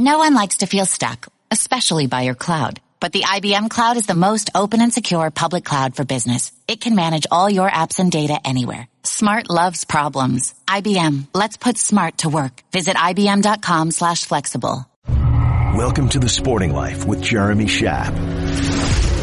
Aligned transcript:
No 0.00 0.18
one 0.18 0.32
likes 0.34 0.58
to 0.58 0.66
feel 0.66 0.86
stuck, 0.86 1.26
especially 1.50 2.06
by 2.06 2.22
your 2.22 2.36
cloud. 2.36 2.80
But 3.00 3.12
the 3.12 3.22
IBM 3.22 3.68
Cloud 3.68 3.96
is 3.96 4.06
the 4.06 4.14
most 4.14 4.48
open 4.54 4.80
and 4.80 4.94
secure 4.94 5.28
public 5.32 5.64
cloud 5.64 5.96
for 5.96 6.04
business. 6.04 6.52
It 6.68 6.80
can 6.80 6.94
manage 6.94 7.26
all 7.32 7.50
your 7.50 7.68
apps 7.68 7.98
and 7.98 8.08
data 8.08 8.38
anywhere. 8.44 8.86
Smart 9.02 9.50
loves 9.50 9.84
problems. 9.84 10.54
IBM, 10.68 11.26
let's 11.34 11.56
put 11.56 11.76
smart 11.76 12.18
to 12.18 12.28
work. 12.28 12.62
Visit 12.70 12.94
IBM.com 12.94 13.90
slash 13.90 14.24
flexible. 14.24 14.86
Welcome 15.08 16.08
to 16.10 16.20
the 16.20 16.28
Sporting 16.28 16.72
Life 16.72 17.04
with 17.04 17.20
Jeremy 17.20 17.66
Schaap. 17.66 18.12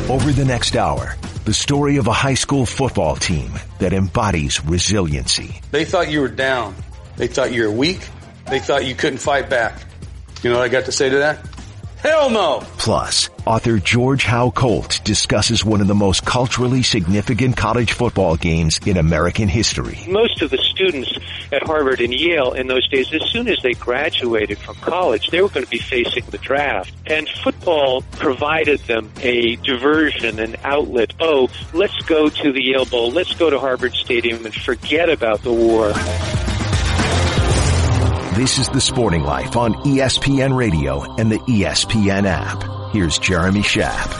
Over 0.10 0.34
the 0.34 0.44
next 0.44 0.76
hour, 0.76 1.16
the 1.46 1.54
story 1.54 1.96
of 1.96 2.08
a 2.08 2.14
high 2.14 2.34
school 2.34 2.66
football 2.66 3.16
team 3.16 3.54
that 3.80 3.94
embodies 3.94 4.62
resiliency. 4.66 5.62
They 5.72 5.86
thought 5.86 6.12
you 6.12 6.20
were 6.20 6.28
down. 6.28 6.76
They 7.16 7.28
thought 7.28 7.54
you 7.54 7.64
were 7.64 7.72
weak. 7.72 8.06
They 8.50 8.60
thought 8.60 8.86
you 8.86 8.94
couldn't 8.94 9.20
fight 9.20 9.50
back. 9.50 9.80
You 10.46 10.52
know 10.52 10.58
what 10.58 10.66
I 10.66 10.70
got 10.70 10.86
to 10.86 10.92
say 10.92 11.10
to 11.10 11.18
that? 11.18 11.40
Hell 11.98 12.30
no! 12.30 12.60
Plus, 12.78 13.32
author 13.48 13.80
George 13.80 14.26
Howe 14.26 14.52
Colt 14.52 15.02
discusses 15.04 15.66
one 15.66 15.82
of 15.82 15.88
the 15.88 15.96
most 15.96 16.24
culturally 16.24 16.84
significant 16.84 17.58
college 17.58 17.94
football 17.94 18.36
games 18.36 18.80
in 18.86 18.98
American 18.98 19.48
history. 19.48 20.06
Most 20.08 20.44
of 20.44 20.52
the 20.52 20.60
students 20.60 21.18
at 21.52 21.64
Harvard 21.64 22.00
and 22.00 22.14
Yale 22.14 22.54
in 22.54 22.68
those 22.68 22.88
days, 22.90 23.12
as 23.12 23.24
soon 23.32 23.48
as 23.48 23.58
they 23.64 23.74
graduated 23.74 24.60
from 24.60 24.76
college, 24.76 25.30
they 25.32 25.42
were 25.42 25.50
going 25.50 25.66
to 25.66 25.72
be 25.72 25.80
facing 25.80 26.24
the 26.28 26.38
draft. 26.38 26.94
And 27.08 27.28
football 27.28 28.04
provided 28.12 28.82
them 28.82 29.12
a 29.24 29.56
diversion, 29.56 30.38
an 30.38 30.58
outlet. 30.64 31.16
Oh, 31.20 31.50
let's 31.74 32.00
go 32.02 32.30
to 32.30 32.52
the 32.52 32.62
Yale 32.62 32.86
Bowl, 32.86 33.10
let's 33.10 33.34
go 33.34 33.50
to 33.50 33.58
Harvard 33.58 33.96
Stadium 33.96 34.46
and 34.46 34.54
forget 34.54 35.10
about 35.10 35.42
the 35.42 35.52
war. 35.52 35.92
This 38.36 38.58
is 38.58 38.68
The 38.68 38.82
Sporting 38.82 39.24
Life 39.24 39.56
on 39.56 39.76
ESPN 39.86 40.58
Radio 40.58 41.04
and 41.16 41.32
the 41.32 41.38
ESPN 41.38 42.26
app. 42.26 42.92
Here's 42.92 43.18
Jeremy 43.18 43.62
Schaap. 43.62 44.12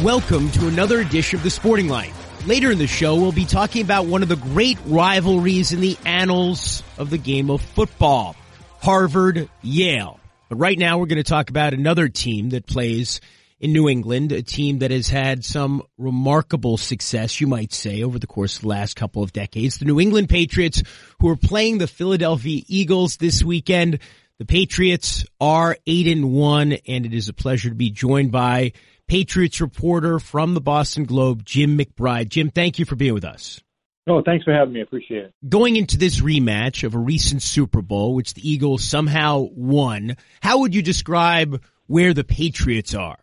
Welcome 0.00 0.48
to 0.52 0.68
another 0.68 1.00
edition 1.00 1.40
of 1.40 1.42
The 1.42 1.50
Sporting 1.50 1.88
Life. 1.88 2.46
Later 2.46 2.70
in 2.70 2.78
the 2.78 2.86
show, 2.86 3.16
we'll 3.16 3.32
be 3.32 3.46
talking 3.46 3.82
about 3.82 4.06
one 4.06 4.22
of 4.22 4.28
the 4.28 4.36
great 4.36 4.78
rivalries 4.86 5.72
in 5.72 5.80
the 5.80 5.98
annals 6.06 6.84
of 6.96 7.10
the 7.10 7.18
game 7.18 7.50
of 7.50 7.62
football. 7.62 8.36
Harvard, 8.80 9.50
Yale. 9.60 10.20
But 10.48 10.58
right 10.58 10.78
now 10.78 10.98
we're 10.98 11.06
going 11.06 11.16
to 11.16 11.24
talk 11.24 11.50
about 11.50 11.74
another 11.74 12.08
team 12.08 12.50
that 12.50 12.64
plays 12.64 13.20
in 13.64 13.72
New 13.72 13.88
England, 13.88 14.30
a 14.30 14.42
team 14.42 14.80
that 14.80 14.90
has 14.90 15.08
had 15.08 15.42
some 15.42 15.82
remarkable 15.96 16.76
success, 16.76 17.40
you 17.40 17.46
might 17.46 17.72
say, 17.72 18.02
over 18.02 18.18
the 18.18 18.26
course 18.26 18.56
of 18.56 18.62
the 18.62 18.68
last 18.68 18.94
couple 18.94 19.22
of 19.22 19.32
decades. 19.32 19.78
The 19.78 19.86
New 19.86 19.98
England 19.98 20.28
Patriots, 20.28 20.82
who 21.18 21.30
are 21.30 21.36
playing 21.36 21.78
the 21.78 21.86
Philadelphia 21.86 22.60
Eagles 22.68 23.16
this 23.16 23.42
weekend. 23.42 24.00
The 24.38 24.44
Patriots 24.44 25.24
are 25.40 25.78
eight 25.86 26.06
and 26.08 26.30
one, 26.30 26.74
and 26.86 27.06
it 27.06 27.14
is 27.14 27.30
a 27.30 27.32
pleasure 27.32 27.70
to 27.70 27.74
be 27.74 27.88
joined 27.88 28.32
by 28.32 28.72
Patriots 29.08 29.62
reporter 29.62 30.18
from 30.18 30.52
the 30.52 30.60
Boston 30.60 31.04
Globe, 31.04 31.42
Jim 31.42 31.78
McBride. 31.78 32.28
Jim, 32.28 32.50
thank 32.50 32.78
you 32.78 32.84
for 32.84 32.96
being 32.96 33.14
with 33.14 33.24
us. 33.24 33.62
Oh, 34.06 34.20
thanks 34.22 34.44
for 34.44 34.52
having 34.52 34.74
me. 34.74 34.80
I 34.80 34.82
appreciate 34.82 35.24
it. 35.24 35.34
Going 35.48 35.76
into 35.76 35.96
this 35.96 36.20
rematch 36.20 36.84
of 36.84 36.94
a 36.94 36.98
recent 36.98 37.40
Super 37.40 37.80
Bowl, 37.80 38.14
which 38.14 38.34
the 38.34 38.46
Eagles 38.46 38.84
somehow 38.84 39.48
won, 39.54 40.18
how 40.42 40.58
would 40.58 40.74
you 40.74 40.82
describe 40.82 41.62
where 41.86 42.12
the 42.12 42.24
Patriots 42.24 42.94
are? 42.94 43.16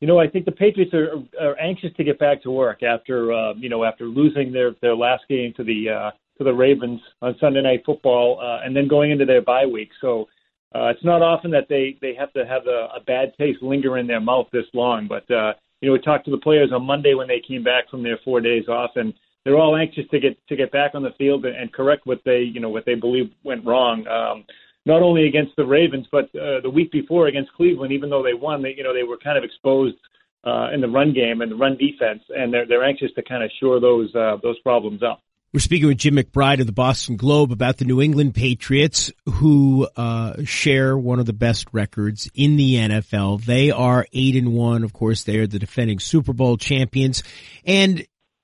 You 0.00 0.06
know, 0.06 0.18
I 0.18 0.28
think 0.28 0.44
the 0.44 0.52
Patriots 0.52 0.92
are, 0.92 1.14
are 1.40 1.58
anxious 1.58 1.90
to 1.96 2.04
get 2.04 2.18
back 2.18 2.42
to 2.42 2.50
work 2.50 2.82
after 2.82 3.32
uh, 3.32 3.54
you 3.54 3.68
know 3.68 3.84
after 3.84 4.04
losing 4.04 4.52
their 4.52 4.72
their 4.82 4.94
last 4.94 5.24
game 5.28 5.54
to 5.56 5.64
the 5.64 5.88
uh, 5.88 6.10
to 6.38 6.44
the 6.44 6.52
Ravens 6.52 7.00
on 7.22 7.34
Sunday 7.40 7.62
Night 7.62 7.82
Football, 7.86 8.38
uh, 8.40 8.64
and 8.64 8.76
then 8.76 8.88
going 8.88 9.10
into 9.10 9.24
their 9.24 9.42
bye 9.42 9.66
week. 9.66 9.90
So 10.00 10.28
uh, 10.74 10.88
it's 10.88 11.04
not 11.04 11.22
often 11.22 11.50
that 11.52 11.66
they 11.68 11.96
they 12.02 12.14
have 12.14 12.32
to 12.34 12.46
have 12.46 12.66
a, 12.66 12.88
a 12.96 13.00
bad 13.06 13.32
taste 13.38 13.62
linger 13.62 13.96
in 13.98 14.06
their 14.06 14.20
mouth 14.20 14.48
this 14.52 14.66
long. 14.74 15.08
But 15.08 15.30
uh, 15.34 15.54
you 15.80 15.88
know, 15.88 15.92
we 15.94 16.00
talked 16.00 16.26
to 16.26 16.30
the 16.30 16.38
players 16.38 16.70
on 16.72 16.84
Monday 16.84 17.14
when 17.14 17.28
they 17.28 17.40
came 17.46 17.62
back 17.62 17.88
from 17.90 18.02
their 18.02 18.18
four 18.24 18.40
days 18.40 18.68
off, 18.68 18.90
and 18.96 19.14
they're 19.44 19.56
all 19.56 19.76
anxious 19.76 20.04
to 20.10 20.20
get 20.20 20.36
to 20.48 20.56
get 20.56 20.72
back 20.72 20.94
on 20.94 21.02
the 21.02 21.14
field 21.16 21.46
and, 21.46 21.56
and 21.56 21.72
correct 21.72 22.06
what 22.06 22.20
they 22.24 22.40
you 22.40 22.60
know 22.60 22.68
what 22.68 22.84
they 22.84 22.94
believe 22.94 23.30
went 23.44 23.64
wrong. 23.64 24.06
Um, 24.06 24.44
not 24.86 25.02
only 25.02 25.26
against 25.26 25.54
the 25.56 25.66
Ravens, 25.66 26.06
but 26.10 26.24
uh, 26.34 26.60
the 26.62 26.70
week 26.72 26.90
before 26.92 27.26
against 27.26 27.52
Cleveland. 27.52 27.92
Even 27.92 28.08
though 28.08 28.22
they 28.22 28.34
won, 28.34 28.62
they 28.62 28.74
you 28.74 28.84
know 28.84 28.94
they 28.94 29.02
were 29.02 29.18
kind 29.18 29.36
of 29.36 29.44
exposed 29.44 29.96
uh, 30.44 30.70
in 30.72 30.80
the 30.80 30.88
run 30.88 31.12
game 31.12 31.42
and 31.42 31.50
the 31.50 31.56
run 31.56 31.76
defense, 31.76 32.22
and 32.30 32.54
they're 32.54 32.66
they're 32.66 32.84
anxious 32.84 33.10
to 33.16 33.22
kind 33.22 33.42
of 33.42 33.50
shore 33.60 33.80
those 33.80 34.14
uh, 34.14 34.36
those 34.42 34.58
problems 34.60 35.02
up. 35.02 35.20
We're 35.52 35.60
speaking 35.60 35.88
with 35.88 35.98
Jim 35.98 36.16
McBride 36.16 36.60
of 36.60 36.66
the 36.66 36.72
Boston 36.72 37.16
Globe 37.16 37.50
about 37.50 37.78
the 37.78 37.84
New 37.84 38.02
England 38.02 38.34
Patriots, 38.34 39.10
who 39.26 39.88
uh, 39.96 40.44
share 40.44 40.98
one 40.98 41.18
of 41.18 41.26
the 41.26 41.32
best 41.32 41.68
records 41.72 42.30
in 42.34 42.56
the 42.56 42.74
NFL. 42.74 43.44
They 43.44 43.70
are 43.70 44.06
eight 44.12 44.36
and 44.36 44.52
one. 44.52 44.84
Of 44.84 44.92
course, 44.92 45.24
they 45.24 45.38
are 45.38 45.46
the 45.46 45.58
defending 45.58 45.98
Super 45.98 46.32
Bowl 46.32 46.58
champions, 46.58 47.22
and 47.64 48.00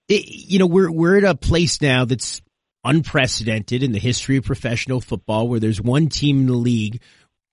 it, 0.09 0.27
you 0.27 0.59
know 0.59 0.67
we're 0.67 0.91
we're 0.91 1.19
at 1.19 1.25
a 1.25 1.35
place 1.35 1.81
now 1.81 2.05
that's 2.05 2.43
unprecedented 2.85 3.83
in 3.83 3.93
the 3.93 3.99
history 3.99 4.37
of 4.37 4.45
professional 4.45 5.01
football 5.01 5.49
where 5.49 5.61
there's 5.61 5.81
one 5.81 6.09
team 6.09 6.41
in 6.41 6.47
the 6.47 6.53
league 6.53 7.01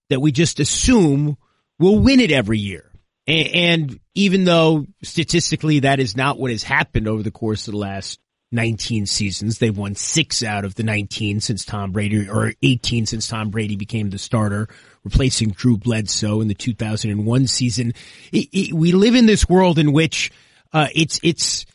that 0.09 0.22
we 0.22 0.31
just 0.31 0.59
assume 0.59 1.38
will 1.78 2.00
win 2.00 2.19
it 2.19 2.31
every 2.31 2.59
year. 2.59 2.85
And, 3.28 4.00
even 4.19 4.44
though 4.44 4.85
statistically 5.01 5.79
that 5.79 6.01
is 6.01 6.17
not 6.17 6.38
what 6.38 6.51
has 6.51 6.62
happened 6.62 7.07
over 7.07 7.23
the 7.23 7.31
course 7.31 7.69
of 7.69 7.72
the 7.72 7.78
last 7.78 8.19
19 8.51 9.06
seasons, 9.06 9.59
they've 9.59 9.78
won 9.78 9.95
six 9.95 10.44
out 10.44 10.66
of 10.66 10.75
the 10.75 10.84
19 10.84 11.40
since 11.40 11.63
Tom 11.63 11.94
Brady, 11.94 12.28
or 12.28 12.51
18 12.61 13.06
since 13.06 13.25
Tom 13.25 13.50
Brady 13.50 13.78
became 13.78 14.09
the 14.09 14.17
starter, 14.17 14.67
replacing 15.06 15.51
Drew 15.51 15.78
Bledsoe 15.78 16.41
in 16.41 16.50
the 16.50 16.53
2001 16.53 17.47
season. 17.47 17.94
It, 18.34 18.50
it, 18.51 18.73
we 18.73 18.91
live 18.91 19.16
in 19.16 19.25
this 19.25 19.47
world 19.47 19.79
in 19.79 19.94
which, 19.94 20.31
uh, 20.73 20.88
it's, 20.94 21.22
it's, 21.23 21.66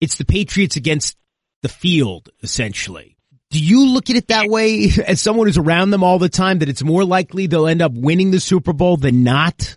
it's 0.00 0.18
the 0.18 0.24
Patriots 0.24 0.76
against 0.76 1.16
the 1.62 1.68
field, 1.68 2.28
essentially. 2.42 3.16
Do 3.50 3.62
you 3.62 3.86
look 3.86 4.10
at 4.10 4.16
it 4.16 4.28
that 4.28 4.48
way 4.48 4.90
as 5.06 5.20
someone 5.20 5.46
who's 5.46 5.58
around 5.58 5.90
them 5.90 6.02
all 6.02 6.18
the 6.18 6.28
time 6.28 6.58
that 6.58 6.68
it's 6.68 6.82
more 6.82 7.04
likely 7.04 7.46
they'll 7.46 7.66
end 7.66 7.82
up 7.82 7.92
winning 7.92 8.30
the 8.30 8.40
Super 8.40 8.72
Bowl 8.72 8.96
than 8.96 9.22
not? 9.22 9.76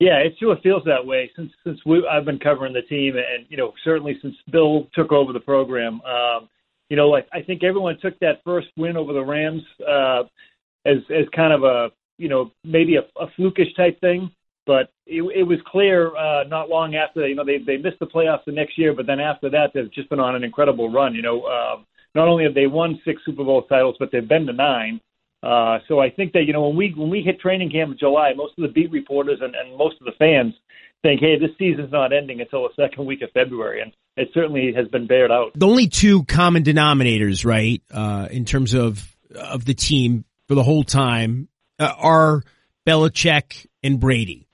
Yeah, 0.00 0.18
it 0.18 0.34
sure 0.40 0.56
feels 0.64 0.82
that 0.86 1.06
way 1.06 1.30
since 1.36 1.52
since 1.62 1.78
we, 1.86 2.04
I've 2.10 2.24
been 2.24 2.40
covering 2.40 2.72
the 2.72 2.82
team, 2.82 3.14
and 3.16 3.46
you 3.48 3.56
know 3.56 3.72
certainly 3.84 4.18
since 4.20 4.34
Bill 4.50 4.88
took 4.94 5.12
over 5.12 5.32
the 5.32 5.38
program. 5.38 6.00
Um, 6.02 6.48
you 6.90 6.96
know, 6.96 7.08
like 7.08 7.28
I 7.32 7.40
think 7.42 7.62
everyone 7.62 7.96
took 8.02 8.18
that 8.18 8.42
first 8.44 8.66
win 8.76 8.96
over 8.96 9.12
the 9.12 9.24
Rams 9.24 9.62
uh, 9.80 10.24
as 10.84 10.96
as 11.08 11.28
kind 11.36 11.52
of 11.52 11.62
a 11.62 11.90
you 12.18 12.28
know 12.28 12.50
maybe 12.64 12.96
a, 12.96 13.02
a 13.16 13.28
flukish 13.38 13.76
type 13.76 14.00
thing, 14.00 14.32
but 14.66 14.92
it, 15.06 15.22
it 15.22 15.42
was 15.42 15.58
clear 15.66 16.14
uh, 16.16 16.44
not 16.44 16.68
long 16.68 16.94
after 16.94 17.26
you 17.26 17.34
know 17.34 17.44
they 17.44 17.58
they 17.58 17.76
missed 17.76 17.98
the 18.00 18.06
playoffs 18.06 18.44
the 18.46 18.52
next 18.52 18.78
year, 18.78 18.94
but 18.94 19.06
then 19.06 19.20
after 19.20 19.50
that 19.50 19.70
they've 19.74 19.92
just 19.92 20.08
been 20.08 20.20
on 20.20 20.34
an 20.34 20.44
incredible 20.44 20.90
run. 20.90 21.14
You 21.14 21.22
know, 21.22 21.42
uh, 21.42 21.82
not 22.14 22.28
only 22.28 22.44
have 22.44 22.54
they 22.54 22.66
won 22.66 23.00
six 23.04 23.22
Super 23.24 23.44
Bowl 23.44 23.62
titles, 23.62 23.96
but 23.98 24.10
they've 24.12 24.26
been 24.26 24.46
to 24.46 24.52
nine. 24.52 25.00
Uh, 25.42 25.78
so 25.88 25.98
I 25.98 26.10
think 26.10 26.32
that 26.34 26.44
you 26.46 26.52
know 26.52 26.68
when 26.68 26.76
we 26.76 26.94
when 26.96 27.10
we 27.10 27.20
hit 27.20 27.40
training 27.40 27.70
camp 27.70 27.92
in 27.92 27.98
July, 27.98 28.32
most 28.36 28.54
of 28.58 28.62
the 28.62 28.68
beat 28.68 28.92
reporters 28.92 29.40
and, 29.40 29.54
and 29.54 29.76
most 29.76 29.96
of 30.00 30.04
the 30.04 30.12
fans 30.18 30.54
think, 31.02 31.20
hey, 31.20 31.36
this 31.38 31.50
season's 31.58 31.90
not 31.90 32.12
ending 32.12 32.40
until 32.40 32.62
the 32.62 32.68
second 32.76 33.06
week 33.06 33.22
of 33.22 33.30
February, 33.32 33.82
and 33.82 33.92
it 34.16 34.28
certainly 34.32 34.72
has 34.74 34.86
been 34.88 35.08
bared 35.08 35.32
out. 35.32 35.50
The 35.56 35.66
only 35.66 35.88
two 35.88 36.24
common 36.24 36.62
denominators, 36.62 37.44
right, 37.44 37.82
uh, 37.92 38.28
in 38.30 38.44
terms 38.44 38.74
of 38.74 39.04
of 39.34 39.64
the 39.64 39.74
team 39.74 40.24
for 40.46 40.54
the 40.54 40.62
whole 40.62 40.84
time, 40.84 41.48
uh, 41.80 41.92
are 41.98 42.42
Belichick 42.86 43.66
and 43.82 43.98
Brady, 43.98 44.46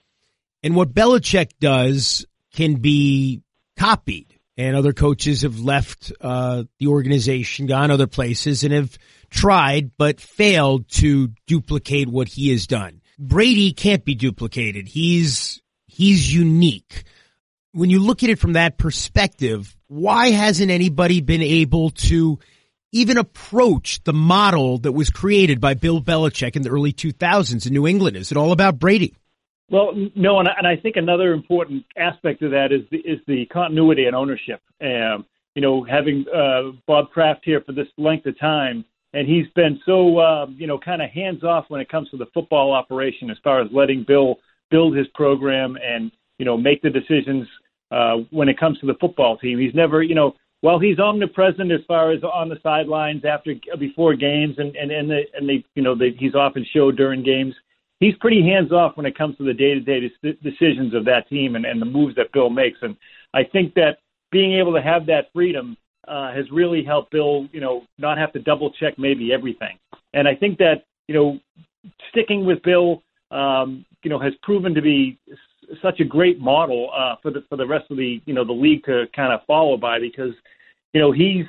and 0.62 0.74
what 0.74 0.94
Belichick 0.94 1.50
does 1.60 2.26
can 2.52 2.76
be 2.76 3.42
copied 3.76 4.38
and 4.56 4.74
other 4.74 4.92
coaches 4.92 5.42
have 5.42 5.60
left 5.60 6.12
uh, 6.20 6.64
the 6.80 6.88
organization, 6.88 7.66
gone 7.66 7.92
other 7.92 8.08
places, 8.08 8.64
and 8.64 8.72
have 8.72 8.98
tried 9.30 9.92
but 9.96 10.20
failed 10.20 10.88
to 10.88 11.28
duplicate 11.46 12.08
what 12.08 12.28
he 12.28 12.50
has 12.50 12.66
done. 12.66 13.00
Brady 13.18 13.72
can't 13.72 14.04
be 14.04 14.16
duplicated. 14.16 14.88
He's 14.88 15.62
he's 15.86 16.32
unique. 16.32 17.04
When 17.72 17.90
you 17.90 18.00
look 18.00 18.22
at 18.22 18.30
it 18.30 18.38
from 18.38 18.54
that 18.54 18.78
perspective, 18.78 19.76
why 19.86 20.30
hasn't 20.30 20.70
anybody 20.70 21.20
been 21.20 21.42
able 21.42 21.90
to 21.90 22.38
even 22.90 23.18
approach 23.18 24.02
the 24.04 24.12
model 24.12 24.78
that 24.78 24.92
was 24.92 25.10
created 25.10 25.60
by 25.60 25.74
Bill 25.74 26.00
Belichick 26.00 26.56
in 26.56 26.62
the 26.62 26.70
early 26.70 26.92
2000s 26.92 27.66
in 27.66 27.72
New 27.72 27.86
England? 27.86 28.16
Is 28.16 28.32
it 28.32 28.38
all 28.38 28.52
about 28.52 28.78
Brady? 28.78 29.14
Well, 29.70 29.92
no, 30.14 30.38
and 30.38 30.48
I, 30.48 30.52
and 30.56 30.66
I 30.66 30.76
think 30.76 30.96
another 30.96 31.32
important 31.32 31.84
aspect 31.96 32.42
of 32.42 32.50
that 32.52 32.72
is 32.72 32.82
the, 32.90 32.98
is 32.98 33.20
the 33.26 33.46
continuity 33.46 34.06
and 34.06 34.16
ownership. 34.16 34.60
Um, 34.80 35.26
you 35.54 35.62
know, 35.62 35.84
having 35.84 36.24
uh, 36.34 36.72
Bob 36.86 37.10
Kraft 37.10 37.40
here 37.44 37.62
for 37.66 37.72
this 37.72 37.88
length 37.98 38.26
of 38.26 38.38
time, 38.38 38.84
and 39.12 39.26
he's 39.28 39.46
been 39.54 39.80
so 39.84 40.18
uh, 40.18 40.46
you 40.56 40.66
know 40.66 40.78
kind 40.78 41.02
of 41.02 41.10
hands 41.10 41.44
off 41.44 41.66
when 41.68 41.80
it 41.80 41.88
comes 41.88 42.08
to 42.10 42.16
the 42.16 42.26
football 42.32 42.72
operation, 42.72 43.30
as 43.30 43.36
far 43.44 43.60
as 43.60 43.68
letting 43.72 44.04
Bill 44.06 44.36
build 44.70 44.96
his 44.96 45.06
program 45.14 45.76
and 45.82 46.12
you 46.38 46.44
know 46.46 46.56
make 46.56 46.80
the 46.80 46.90
decisions 46.90 47.46
uh, 47.90 48.16
when 48.30 48.48
it 48.48 48.58
comes 48.58 48.78
to 48.80 48.86
the 48.86 48.94
football 49.00 49.36
team. 49.36 49.58
He's 49.58 49.74
never, 49.74 50.02
you 50.02 50.14
know, 50.14 50.34
while 50.60 50.78
he's 50.78 50.98
omnipresent 50.98 51.72
as 51.72 51.80
far 51.86 52.12
as 52.12 52.22
on 52.22 52.48
the 52.48 52.58
sidelines 52.62 53.24
after 53.24 53.54
before 53.78 54.14
games 54.14 54.54
and 54.58 54.74
and 54.76 54.90
and 54.90 55.10
the, 55.10 55.22
and 55.34 55.48
they 55.48 55.64
you 55.74 55.82
know 55.82 55.94
they, 55.94 56.10
he's 56.18 56.34
often 56.34 56.64
showed 56.72 56.96
during 56.96 57.22
games 57.22 57.54
he's 58.00 58.14
pretty 58.16 58.42
hands 58.42 58.72
off 58.72 58.96
when 58.96 59.06
it 59.06 59.16
comes 59.16 59.36
to 59.36 59.44
the 59.44 59.54
day 59.54 59.74
to 59.74 59.80
day 59.80 60.10
decisions 60.42 60.94
of 60.94 61.04
that 61.04 61.28
team 61.28 61.56
and, 61.56 61.64
and 61.64 61.80
the 61.80 61.86
moves 61.86 62.14
that 62.16 62.32
Bill 62.32 62.50
makes. 62.50 62.78
And 62.82 62.96
I 63.34 63.44
think 63.44 63.74
that 63.74 63.98
being 64.30 64.54
able 64.54 64.72
to 64.74 64.82
have 64.82 65.06
that 65.06 65.32
freedom 65.32 65.76
uh, 66.06 66.32
has 66.32 66.50
really 66.50 66.82
helped 66.84 67.10
Bill, 67.10 67.48
you 67.52 67.60
know, 67.60 67.82
not 67.98 68.18
have 68.18 68.32
to 68.32 68.38
double 68.38 68.70
check 68.70 68.98
maybe 68.98 69.32
everything. 69.32 69.78
And 70.14 70.26
I 70.26 70.34
think 70.34 70.58
that 70.58 70.84
you 71.08 71.14
know, 71.14 71.40
sticking 72.10 72.44
with 72.46 72.62
Bill, 72.62 73.02
um, 73.30 73.84
you 74.04 74.10
know, 74.10 74.18
has 74.18 74.34
proven 74.42 74.74
to 74.74 74.82
be 74.82 75.18
such 75.82 76.00
a 76.00 76.04
great 76.04 76.38
model 76.40 76.90
uh, 76.96 77.16
for 77.22 77.30
the 77.30 77.42
for 77.48 77.56
the 77.56 77.66
rest 77.66 77.90
of 77.90 77.96
the 77.96 78.20
you 78.26 78.34
know 78.34 78.44
the 78.44 78.52
league 78.52 78.84
to 78.84 79.06
kind 79.14 79.32
of 79.32 79.40
follow 79.46 79.76
by 79.76 79.98
because 79.98 80.32
you 80.92 81.00
know 81.00 81.12
he's 81.12 81.46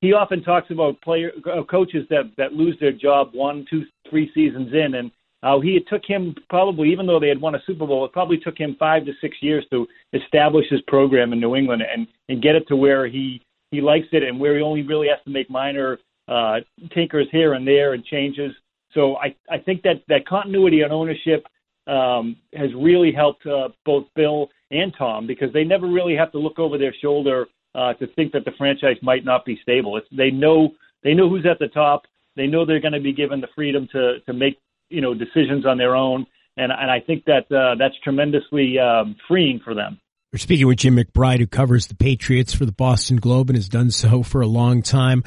he 0.00 0.12
often 0.12 0.42
talks 0.42 0.70
about 0.70 1.00
player 1.02 1.32
uh, 1.52 1.62
coaches 1.64 2.06
that 2.08 2.30
that 2.36 2.52
lose 2.52 2.76
their 2.80 2.92
job 2.92 3.30
one, 3.32 3.66
two, 3.68 3.84
three 4.08 4.30
seasons 4.34 4.72
in, 4.72 4.94
and 4.94 5.10
uh, 5.42 5.58
he 5.60 5.76
it 5.76 5.88
took 5.88 6.04
him 6.04 6.34
probably 6.48 6.90
even 6.92 7.06
though 7.06 7.18
they 7.18 7.28
had 7.28 7.40
won 7.40 7.54
a 7.54 7.62
Super 7.66 7.86
Bowl, 7.86 8.04
it 8.04 8.12
probably 8.12 8.38
took 8.38 8.58
him 8.58 8.76
five 8.78 9.04
to 9.06 9.12
six 9.20 9.36
years 9.40 9.64
to 9.70 9.86
establish 10.12 10.66
his 10.68 10.80
program 10.82 11.32
in 11.32 11.40
New 11.40 11.56
England 11.56 11.82
and 11.82 12.06
and 12.28 12.42
get 12.42 12.56
it 12.56 12.66
to 12.68 12.76
where 12.76 13.06
he 13.06 13.42
he 13.70 13.80
likes 13.80 14.08
it 14.12 14.22
and 14.22 14.38
where 14.38 14.56
he 14.56 14.62
only 14.62 14.82
really 14.82 15.08
has 15.08 15.18
to 15.24 15.30
make 15.30 15.48
minor 15.48 15.98
uh, 16.28 16.60
tinkers 16.92 17.26
here 17.32 17.54
and 17.54 17.66
there 17.66 17.94
and 17.94 18.04
changes. 18.04 18.52
So 18.92 19.16
I 19.16 19.34
I 19.50 19.58
think 19.58 19.82
that 19.82 20.02
that 20.08 20.26
continuity 20.26 20.84
on 20.84 20.92
ownership 20.92 21.46
um, 21.86 22.36
has 22.54 22.70
really 22.74 23.12
helped 23.12 23.46
uh, 23.46 23.70
both 23.84 24.04
Bill 24.14 24.50
and 24.70 24.92
Tom 24.96 25.26
because 25.26 25.52
they 25.52 25.64
never 25.64 25.86
really 25.86 26.14
have 26.14 26.32
to 26.32 26.38
look 26.38 26.58
over 26.58 26.78
their 26.78 26.94
shoulder 27.00 27.46
uh, 27.74 27.94
to 27.94 28.06
think 28.08 28.32
that 28.32 28.44
the 28.44 28.52
franchise 28.58 28.96
might 29.02 29.24
not 29.24 29.44
be 29.44 29.58
stable. 29.62 29.96
It's, 29.96 30.06
they 30.12 30.30
know 30.30 30.70
they 31.02 31.14
know 31.14 31.28
who's 31.28 31.46
at 31.46 31.58
the 31.58 31.68
top. 31.68 32.02
They 32.36 32.46
know 32.46 32.64
they're 32.64 32.80
going 32.80 32.92
to 32.92 33.00
be 33.00 33.12
given 33.12 33.40
the 33.40 33.48
freedom 33.54 33.88
to 33.92 34.20
to 34.20 34.32
make 34.32 34.58
you 34.90 35.00
know 35.00 35.14
decisions 35.14 35.64
on 35.66 35.78
their 35.78 35.96
own, 35.96 36.26
and 36.56 36.70
and 36.72 36.90
I 36.90 37.00
think 37.00 37.24
that 37.24 37.50
uh, 37.50 37.76
that's 37.78 37.94
tremendously 38.02 38.78
um, 38.78 39.16
freeing 39.26 39.60
for 39.64 39.74
them. 39.74 40.00
We're 40.32 40.38
speaking 40.38 40.68
with 40.68 40.78
Jim 40.78 40.96
McBride, 40.96 41.38
who 41.38 41.46
covers 41.46 41.88
the 41.88 41.96
Patriots 41.96 42.54
for 42.54 42.64
the 42.64 42.72
Boston 42.72 43.16
Globe 43.16 43.50
and 43.50 43.56
has 43.56 43.68
done 43.68 43.90
so 43.90 44.22
for 44.22 44.40
a 44.40 44.46
long 44.46 44.82
time. 44.82 45.24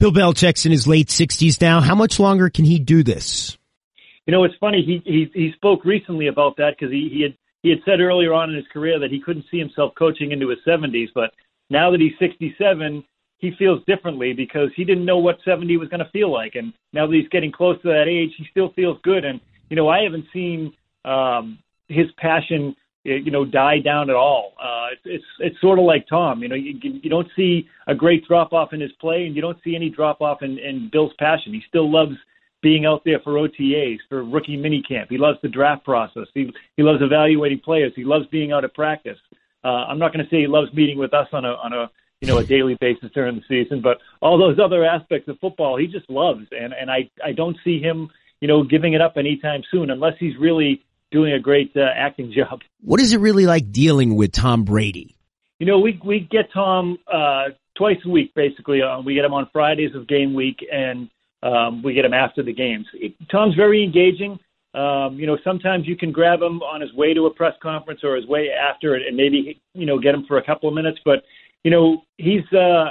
Bill 0.00 0.10
Belichick's 0.10 0.66
in 0.66 0.72
his 0.72 0.88
late 0.88 1.08
60s 1.08 1.60
now. 1.60 1.80
How 1.80 1.94
much 1.94 2.18
longer 2.18 2.48
can 2.48 2.64
he 2.64 2.78
do 2.78 3.04
this? 3.04 3.56
You 4.26 4.32
know, 4.32 4.44
it's 4.44 4.54
funny. 4.58 4.82
He 4.84 5.02
he, 5.04 5.30
he 5.32 5.52
spoke 5.54 5.84
recently 5.84 6.26
about 6.26 6.56
that 6.56 6.74
because 6.76 6.92
he, 6.92 7.10
he 7.12 7.22
had 7.22 7.36
he 7.62 7.68
had 7.70 7.78
said 7.84 8.00
earlier 8.00 8.32
on 8.32 8.50
in 8.50 8.56
his 8.56 8.66
career 8.72 8.98
that 8.98 9.10
he 9.10 9.20
couldn't 9.20 9.44
see 9.50 9.58
himself 9.58 9.92
coaching 9.98 10.32
into 10.32 10.48
his 10.48 10.58
70s, 10.66 11.08
but 11.14 11.32
now 11.68 11.90
that 11.90 12.00
he's 12.00 12.18
67, 12.18 13.04
he 13.40 13.52
feels 13.58 13.82
differently 13.86 14.32
because 14.32 14.68
he 14.76 14.84
didn't 14.84 15.04
know 15.04 15.18
what 15.18 15.38
70 15.44 15.76
was 15.76 15.88
going 15.88 16.04
to 16.04 16.10
feel 16.10 16.32
like, 16.32 16.54
and 16.54 16.72
now 16.92 17.06
that 17.06 17.14
he's 17.14 17.28
getting 17.28 17.52
close 17.52 17.80
to 17.82 17.88
that 17.88 18.06
age, 18.08 18.30
he 18.36 18.46
still 18.50 18.72
feels 18.74 18.98
good. 19.02 19.24
And 19.24 19.40
you 19.68 19.76
know, 19.76 19.88
I 19.88 20.02
haven't 20.02 20.26
seen 20.32 20.72
um, 21.04 21.58
his 21.88 22.06
passion 22.18 22.76
you 23.04 23.30
know 23.30 23.44
die 23.44 23.78
down 23.78 24.10
at 24.10 24.16
all. 24.16 24.52
Uh, 24.62 24.88
it's 24.92 25.02
it's 25.04 25.24
it's 25.40 25.60
sort 25.60 25.78
of 25.78 25.84
like 25.84 26.06
Tom. 26.08 26.42
You 26.42 26.48
know, 26.48 26.54
you 26.54 26.78
you 26.82 27.10
don't 27.10 27.28
see 27.34 27.68
a 27.86 27.94
great 27.94 28.26
drop 28.26 28.52
off 28.52 28.72
in 28.72 28.80
his 28.80 28.92
play, 29.00 29.26
and 29.26 29.34
you 29.34 29.42
don't 29.42 29.58
see 29.64 29.74
any 29.74 29.88
drop 29.88 30.20
off 30.20 30.42
in, 30.42 30.58
in 30.58 30.90
Bill's 30.92 31.12
passion. 31.18 31.52
He 31.52 31.62
still 31.68 31.90
loves 31.90 32.16
being 32.62 32.84
out 32.84 33.02
there 33.04 33.20
for 33.20 33.32
OTAs, 33.32 33.98
for 34.08 34.22
rookie 34.22 34.58
minicamp. 34.58 35.06
He 35.08 35.16
loves 35.16 35.38
the 35.42 35.48
draft 35.48 35.84
process. 35.84 36.26
He 36.34 36.52
he 36.76 36.82
loves 36.82 37.00
evaluating 37.02 37.60
players. 37.60 37.92
He 37.96 38.04
loves 38.04 38.26
being 38.26 38.52
out 38.52 38.64
at 38.64 38.74
practice. 38.74 39.18
Uh, 39.64 39.84
I'm 39.88 39.98
not 39.98 40.12
going 40.12 40.24
to 40.24 40.30
say 40.30 40.40
he 40.40 40.46
loves 40.46 40.72
meeting 40.74 40.98
with 40.98 41.14
us 41.14 41.28
on 41.32 41.44
a 41.44 41.52
on 41.52 41.72
a 41.72 41.90
you 42.20 42.28
know 42.28 42.38
a 42.38 42.44
daily 42.44 42.76
basis 42.80 43.10
during 43.12 43.36
the 43.36 43.42
season, 43.48 43.80
but 43.80 43.98
all 44.20 44.38
those 44.38 44.58
other 44.62 44.84
aspects 44.84 45.28
of 45.28 45.38
football 45.40 45.78
he 45.78 45.86
just 45.86 46.08
loves, 46.10 46.46
and 46.52 46.72
and 46.72 46.90
I 46.90 47.10
I 47.24 47.32
don't 47.32 47.56
see 47.64 47.80
him 47.80 48.10
you 48.40 48.48
know 48.48 48.62
giving 48.62 48.92
it 48.92 49.00
up 49.00 49.14
anytime 49.16 49.62
soon 49.70 49.90
unless 49.90 50.14
he's 50.18 50.36
really 50.38 50.82
doing 51.10 51.32
a 51.32 51.40
great 51.40 51.72
uh, 51.76 51.86
acting 51.94 52.32
job. 52.32 52.60
What 52.82 53.00
is 53.00 53.12
it 53.12 53.20
really 53.20 53.46
like 53.46 53.72
dealing 53.72 54.16
with 54.16 54.32
Tom 54.32 54.64
Brady? 54.64 55.16
You 55.58 55.66
know, 55.66 55.78
we 55.78 56.00
we 56.04 56.20
get 56.20 56.52
Tom 56.52 56.98
uh, 57.12 57.50
twice 57.76 57.98
a 58.04 58.08
week 58.08 58.32
basically. 58.34 58.82
Uh, 58.82 59.00
we 59.00 59.14
get 59.14 59.24
him 59.24 59.34
on 59.34 59.48
Fridays 59.52 59.94
of 59.94 60.06
game 60.08 60.34
week, 60.34 60.64
and 60.72 61.08
um, 61.42 61.82
we 61.82 61.94
get 61.94 62.04
him 62.04 62.14
after 62.14 62.42
the 62.42 62.52
games. 62.52 62.86
It, 62.94 63.14
Tom's 63.30 63.54
very 63.54 63.82
engaging. 63.82 64.38
Um, 64.72 65.18
you 65.18 65.26
know, 65.26 65.36
sometimes 65.42 65.88
you 65.88 65.96
can 65.96 66.12
grab 66.12 66.40
him 66.40 66.62
on 66.62 66.80
his 66.80 66.92
way 66.94 67.12
to 67.12 67.26
a 67.26 67.34
press 67.34 67.54
conference 67.60 68.04
or 68.04 68.14
his 68.14 68.26
way 68.26 68.50
after 68.50 68.94
it, 68.94 69.06
and 69.06 69.16
maybe 69.16 69.60
you 69.74 69.86
know 69.86 69.98
get 69.98 70.14
him 70.14 70.24
for 70.26 70.38
a 70.38 70.44
couple 70.44 70.68
of 70.68 70.74
minutes. 70.74 70.98
But 71.04 71.24
you 71.64 71.70
know, 71.70 72.02
he's 72.18 72.50
uh, 72.52 72.90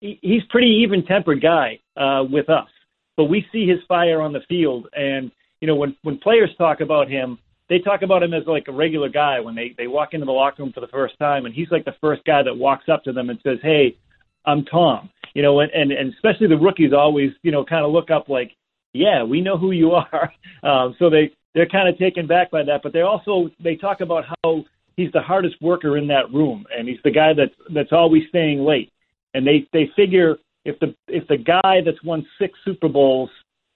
he, 0.00 0.18
he's 0.22 0.42
pretty 0.50 0.82
even 0.82 1.04
tempered 1.04 1.42
guy 1.42 1.78
uh, 1.96 2.24
with 2.28 2.48
us. 2.48 2.68
But 3.16 3.24
we 3.24 3.46
see 3.52 3.66
his 3.66 3.78
fire 3.86 4.20
on 4.20 4.32
the 4.32 4.40
field, 4.48 4.88
and 4.94 5.30
you 5.60 5.68
know, 5.68 5.76
when 5.76 5.96
when 6.02 6.18
players 6.18 6.50
talk 6.58 6.80
about 6.80 7.08
him, 7.08 7.38
they 7.68 7.78
talk 7.78 8.02
about 8.02 8.22
him 8.22 8.34
as 8.34 8.42
like 8.46 8.66
a 8.68 8.72
regular 8.72 9.08
guy 9.08 9.40
when 9.40 9.54
they 9.54 9.74
they 9.78 9.86
walk 9.86 10.14
into 10.14 10.26
the 10.26 10.32
locker 10.32 10.62
room 10.62 10.72
for 10.72 10.80
the 10.80 10.88
first 10.88 11.18
time, 11.18 11.46
and 11.46 11.54
he's 11.54 11.70
like 11.70 11.84
the 11.84 11.94
first 12.00 12.24
guy 12.24 12.42
that 12.42 12.56
walks 12.56 12.88
up 12.88 13.04
to 13.04 13.12
them 13.12 13.30
and 13.30 13.38
says, 13.42 13.58
"Hey, 13.62 13.96
I'm 14.44 14.64
Tom." 14.64 15.10
You 15.34 15.42
know, 15.42 15.60
and 15.60 15.70
and, 15.72 15.92
and 15.92 16.12
especially 16.12 16.48
the 16.48 16.58
rookies 16.58 16.92
always 16.92 17.30
you 17.42 17.52
know 17.52 17.64
kind 17.64 17.84
of 17.84 17.92
look 17.92 18.10
up 18.10 18.28
like, 18.28 18.52
"Yeah, 18.92 19.22
we 19.22 19.40
know 19.40 19.56
who 19.56 19.70
you 19.70 19.92
are." 19.92 20.32
Um, 20.62 20.96
so 20.98 21.08
they 21.08 21.32
they're 21.54 21.68
kind 21.68 21.88
of 21.88 21.96
taken 21.98 22.26
back 22.26 22.50
by 22.50 22.64
that, 22.64 22.80
but 22.82 22.92
they 22.92 23.02
also 23.02 23.48
they 23.62 23.76
talk 23.76 24.00
about 24.00 24.24
how 24.42 24.64
he's 24.96 25.12
the 25.12 25.20
hardest 25.20 25.60
worker 25.60 25.96
in 25.96 26.06
that 26.08 26.32
room, 26.32 26.64
and 26.76 26.88
he's 26.88 26.98
the 27.04 27.10
guy 27.10 27.32
that's 27.34 27.54
that's 27.74 27.92
always 27.92 28.22
staying 28.28 28.60
late, 28.60 28.92
and 29.34 29.46
they 29.46 29.66
they 29.72 29.90
figure 29.96 30.36
if 30.64 30.78
the 30.80 30.94
if 31.08 31.26
the 31.28 31.36
guy 31.36 31.80
that's 31.84 32.02
won 32.02 32.26
six 32.38 32.58
Super 32.64 32.88
Bowls 32.88 33.30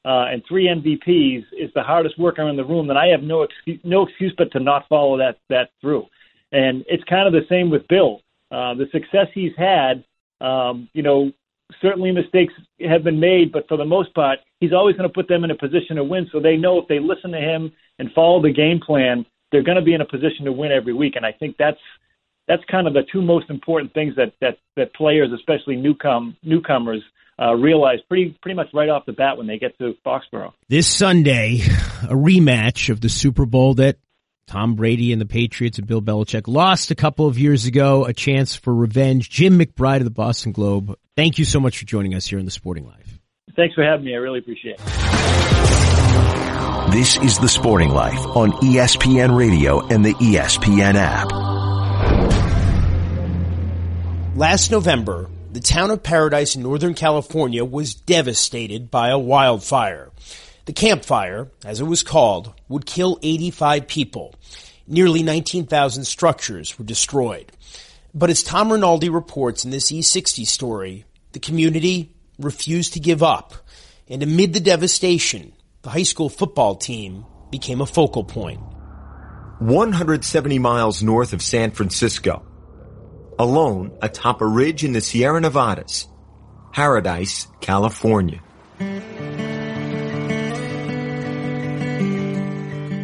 uh, 0.04 0.26
and 0.30 0.42
three 0.48 0.66
MVPs 0.66 1.44
is 1.58 1.70
the 1.74 1.82
hardest 1.82 2.18
worker 2.18 2.48
in 2.48 2.56
the 2.56 2.64
room, 2.64 2.86
then 2.86 2.96
I 2.96 3.08
have 3.08 3.22
no 3.22 3.42
excuse, 3.42 3.80
no 3.84 4.06
excuse 4.06 4.34
but 4.36 4.50
to 4.52 4.60
not 4.60 4.88
follow 4.88 5.18
that 5.18 5.38
that 5.48 5.70
through. 5.80 6.06
And 6.52 6.84
it's 6.88 7.04
kind 7.04 7.26
of 7.26 7.32
the 7.32 7.46
same 7.48 7.70
with 7.70 7.86
Bill. 7.88 8.20
Uh, 8.50 8.74
the 8.74 8.86
success 8.90 9.26
he's 9.34 9.52
had, 9.58 10.02
um, 10.40 10.88
you 10.94 11.02
know, 11.02 11.30
certainly 11.82 12.10
mistakes 12.10 12.54
have 12.88 13.04
been 13.04 13.20
made, 13.20 13.52
but 13.52 13.68
for 13.68 13.76
the 13.76 13.84
most 13.84 14.14
part, 14.14 14.38
he's 14.60 14.72
always 14.72 14.96
going 14.96 15.08
to 15.08 15.12
put 15.12 15.28
them 15.28 15.44
in 15.44 15.50
a 15.50 15.54
position 15.54 15.96
to 15.96 16.04
win. 16.04 16.26
So 16.32 16.40
they 16.40 16.56
know 16.56 16.78
if 16.78 16.88
they 16.88 16.98
listen 16.98 17.30
to 17.32 17.38
him 17.38 17.70
and 17.98 18.10
follow 18.14 18.40
the 18.40 18.52
game 18.52 18.80
plan, 18.80 19.26
they're 19.50 19.62
going 19.62 19.76
to 19.76 19.82
be 19.82 19.94
in 19.94 20.00
a 20.00 20.06
position 20.06 20.44
to 20.44 20.52
win 20.52 20.72
every 20.72 20.94
week. 20.94 21.16
And 21.16 21.24
I 21.24 21.32
think 21.32 21.56
that's 21.58 21.80
that's 22.46 22.62
kind 22.70 22.86
of 22.86 22.94
the 22.94 23.02
two 23.12 23.22
most 23.22 23.50
important 23.50 23.92
things 23.94 24.16
that 24.16 24.32
that 24.40 24.58
that 24.76 24.94
players, 24.94 25.30
especially 25.32 25.76
newcom 25.76 26.36
newcomers, 26.42 27.02
uh, 27.40 27.54
realize 27.54 27.98
pretty 28.08 28.36
pretty 28.42 28.56
much 28.56 28.68
right 28.72 28.88
off 28.88 29.06
the 29.06 29.12
bat 29.12 29.36
when 29.36 29.46
they 29.46 29.58
get 29.58 29.78
to 29.78 29.94
Foxborough. 30.04 30.52
This 30.68 30.86
Sunday, 30.86 31.60
a 32.02 32.14
rematch 32.14 32.90
of 32.90 33.00
the 33.00 33.08
Super 33.08 33.46
Bowl 33.46 33.74
that 33.74 33.98
Tom 34.46 34.74
Brady 34.74 35.12
and 35.12 35.20
the 35.20 35.26
Patriots 35.26 35.78
and 35.78 35.86
Bill 35.86 36.00
Belichick 36.00 36.48
lost 36.48 36.90
a 36.90 36.94
couple 36.94 37.26
of 37.26 37.38
years 37.38 37.66
ago. 37.66 38.06
A 38.06 38.14
chance 38.14 38.56
for 38.56 38.74
revenge. 38.74 39.28
Jim 39.28 39.58
McBride 39.58 39.98
of 39.98 40.04
the 40.04 40.10
Boston 40.10 40.52
Globe. 40.52 40.96
Thank 41.16 41.38
you 41.38 41.44
so 41.44 41.60
much 41.60 41.78
for 41.78 41.84
joining 41.84 42.14
us 42.14 42.26
here 42.26 42.38
in 42.38 42.46
the 42.46 42.50
Sporting 42.50 42.86
Life. 42.86 43.18
Thanks 43.54 43.74
for 43.74 43.84
having 43.84 44.06
me. 44.06 44.14
I 44.14 44.18
really 44.18 44.38
appreciate 44.38 44.76
it. 44.78 45.87
This 46.90 47.16
is 47.18 47.38
the 47.38 47.48
Sporting 47.48 47.90
Life 47.90 48.24
on 48.36 48.52
ESPN 48.52 49.36
Radio 49.36 49.86
and 49.86 50.04
the 50.04 50.14
ESPN 50.14 50.94
app. 50.94 51.30
Last 54.36 54.70
November, 54.70 55.28
the 55.52 55.60
town 55.60 55.90
of 55.90 56.02
Paradise 56.02 56.56
in 56.56 56.62
Northern 56.62 56.94
California 56.94 57.64
was 57.64 57.94
devastated 57.94 58.90
by 58.90 59.10
a 59.10 59.18
wildfire. 59.18 60.10
The 60.66 60.72
Camp 60.72 61.04
Fire, 61.04 61.50
as 61.64 61.80
it 61.80 61.84
was 61.84 62.02
called, 62.02 62.52
would 62.68 62.86
kill 62.86 63.18
85 63.22 63.86
people. 63.88 64.34
Nearly 64.86 65.22
19,000 65.22 66.04
structures 66.04 66.78
were 66.78 66.84
destroyed. 66.84 67.50
But 68.14 68.30
as 68.30 68.42
Tom 68.42 68.72
Rinaldi 68.72 69.08
reports 69.08 69.64
in 69.64 69.70
this 69.70 69.90
E60 69.90 70.46
story, 70.46 71.04
the 71.32 71.38
community 71.38 72.14
refused 72.38 72.94
to 72.94 73.00
give 73.00 73.22
up. 73.22 73.54
And 74.08 74.22
amid 74.22 74.54
the 74.54 74.60
devastation, 74.60 75.52
the 75.82 75.90
high 75.90 76.02
school 76.02 76.28
football 76.28 76.74
team 76.74 77.24
became 77.50 77.80
a 77.80 77.86
focal 77.86 78.24
point. 78.24 78.60
170 79.60 80.58
miles 80.58 81.02
north 81.02 81.32
of 81.32 81.40
San 81.40 81.70
Francisco, 81.70 82.44
alone 83.38 83.96
atop 84.02 84.40
a 84.40 84.46
ridge 84.46 84.82
in 84.84 84.92
the 84.92 85.00
Sierra 85.00 85.40
Nevadas, 85.40 86.08
Paradise, 86.72 87.46
California. 87.60 88.40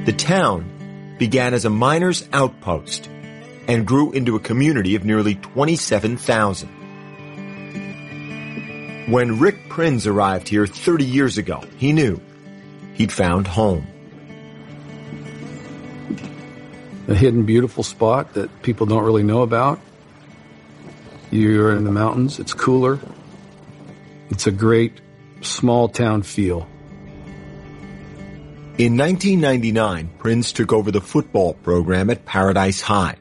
The 0.04 0.14
town 0.16 1.16
began 1.18 1.54
as 1.54 1.64
a 1.64 1.70
miner's 1.70 2.28
outpost 2.32 3.08
and 3.68 3.86
grew 3.86 4.10
into 4.12 4.34
a 4.36 4.40
community 4.40 4.96
of 4.96 5.04
nearly 5.04 5.36
27,000. 5.36 6.68
When 9.08 9.38
Rick 9.38 9.68
Prinz 9.68 10.06
arrived 10.06 10.48
here 10.48 10.66
30 10.66 11.04
years 11.04 11.38
ago, 11.38 11.62
he 11.78 11.92
knew 11.92 12.20
he'd 12.94 13.12
found 13.12 13.46
home. 13.46 13.86
A 17.06 17.14
hidden 17.14 17.44
beautiful 17.44 17.82
spot 17.82 18.32
that 18.34 18.62
people 18.62 18.86
don't 18.86 19.04
really 19.04 19.22
know 19.22 19.42
about 19.42 19.78
you're 21.34 21.74
in 21.76 21.82
the 21.84 21.90
mountains. 21.90 22.38
It's 22.38 22.54
cooler. 22.54 23.00
It's 24.30 24.46
a 24.46 24.52
great 24.52 25.00
small 25.40 25.88
town 25.88 26.22
feel. 26.22 26.68
In 28.78 28.96
1999, 28.96 30.10
Prinz 30.18 30.52
took 30.52 30.72
over 30.72 30.90
the 30.90 31.00
football 31.00 31.54
program 31.54 32.10
at 32.10 32.24
Paradise 32.24 32.80
High, 32.80 33.16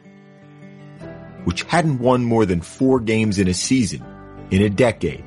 which 1.44 1.64
hadn't 1.64 2.00
won 2.00 2.24
more 2.24 2.46
than 2.46 2.62
four 2.62 3.00
games 3.00 3.40
in 3.40 3.48
a 3.48 3.54
season 3.54 4.04
in 4.52 4.62
a 4.62 4.70
decade. 4.70 5.24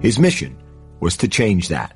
His 0.00 0.18
mission 0.18 0.56
was 1.00 1.16
to 1.18 1.28
change 1.28 1.68
that. 1.68 1.92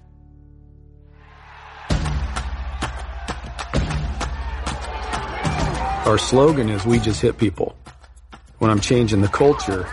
Our 6.07 6.19
slogan 6.19 6.69
is 6.71 6.85
we 6.85 6.99
just 6.99 7.21
hit 7.21 7.39
people. 7.39 7.77
When 8.59 8.71
I'm 8.71 8.81
changing 8.81 9.21
the 9.21 9.29
culture, 9.29 9.89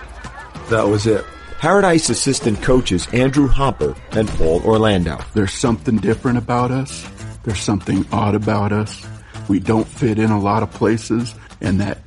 that 0.70 0.88
was 0.88 1.06
it. 1.06 1.24
Paradise 1.60 2.10
assistant 2.10 2.62
coaches 2.62 3.08
Andrew 3.14 3.48
Hopper 3.48 3.96
and 4.12 4.28
Paul 4.30 4.62
Orlando. 4.64 5.20
There's 5.34 5.54
something 5.54 5.98
different 5.98 6.38
about 6.38 6.72
us. 6.72 7.08
There's 7.44 7.60
something 7.60 8.06
odd 8.12 8.36
about 8.36 8.72
us. 8.72 9.06
We 9.48 9.60
don't 9.60 9.88
fit 9.88 10.20
in 10.20 10.30
a 10.32 10.40
lot 10.40 10.64
of 10.64 10.72
places 10.72 11.34
and 11.62 11.80
that 11.82 12.00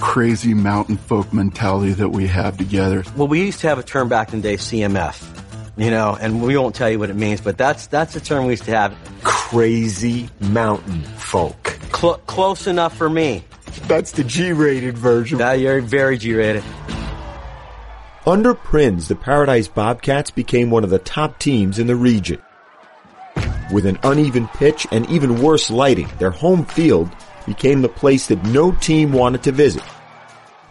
crazy 0.00 0.52
mountain 0.52 0.96
folk 0.96 1.32
mentality 1.32 1.92
that 1.92 2.08
we 2.08 2.26
have 2.26 2.56
together. 2.56 3.04
Well, 3.16 3.28
we 3.28 3.44
used 3.44 3.60
to 3.60 3.68
have 3.68 3.78
a 3.78 3.82
term 3.82 4.08
back 4.08 4.32
in 4.32 4.40
the 4.40 4.48
day, 4.50 4.56
CMF, 4.56 5.41
you 5.76 5.90
know, 5.90 6.16
and 6.20 6.42
we 6.42 6.56
won't 6.56 6.74
tell 6.74 6.90
you 6.90 6.98
what 6.98 7.10
it 7.10 7.16
means, 7.16 7.40
but 7.40 7.56
that's, 7.56 7.86
that's 7.86 8.14
a 8.16 8.20
term 8.20 8.44
we 8.46 8.52
used 8.52 8.64
to 8.64 8.72
have. 8.72 8.94
Crazy 9.22 10.28
mountain 10.40 11.02
folk. 11.02 11.78
Cl- 11.94 12.18
close 12.26 12.66
enough 12.66 12.96
for 12.96 13.08
me. 13.08 13.44
That's 13.86 14.12
the 14.12 14.24
G-rated 14.24 14.98
version. 14.98 15.38
That 15.38 15.54
you're 15.54 15.80
very 15.80 16.18
G-rated. 16.18 16.64
Under 18.26 18.54
Prinz, 18.54 19.08
the 19.08 19.16
Paradise 19.16 19.66
Bobcats 19.66 20.30
became 20.30 20.70
one 20.70 20.84
of 20.84 20.90
the 20.90 20.98
top 20.98 21.38
teams 21.38 21.78
in 21.78 21.86
the 21.86 21.96
region. 21.96 22.40
With 23.72 23.86
an 23.86 23.98
uneven 24.04 24.48
pitch 24.48 24.86
and 24.92 25.08
even 25.10 25.42
worse 25.42 25.70
lighting, 25.70 26.08
their 26.18 26.30
home 26.30 26.64
field 26.66 27.10
became 27.46 27.82
the 27.82 27.88
place 27.88 28.26
that 28.28 28.42
no 28.44 28.70
team 28.72 29.12
wanted 29.12 29.42
to 29.44 29.52
visit, 29.52 29.82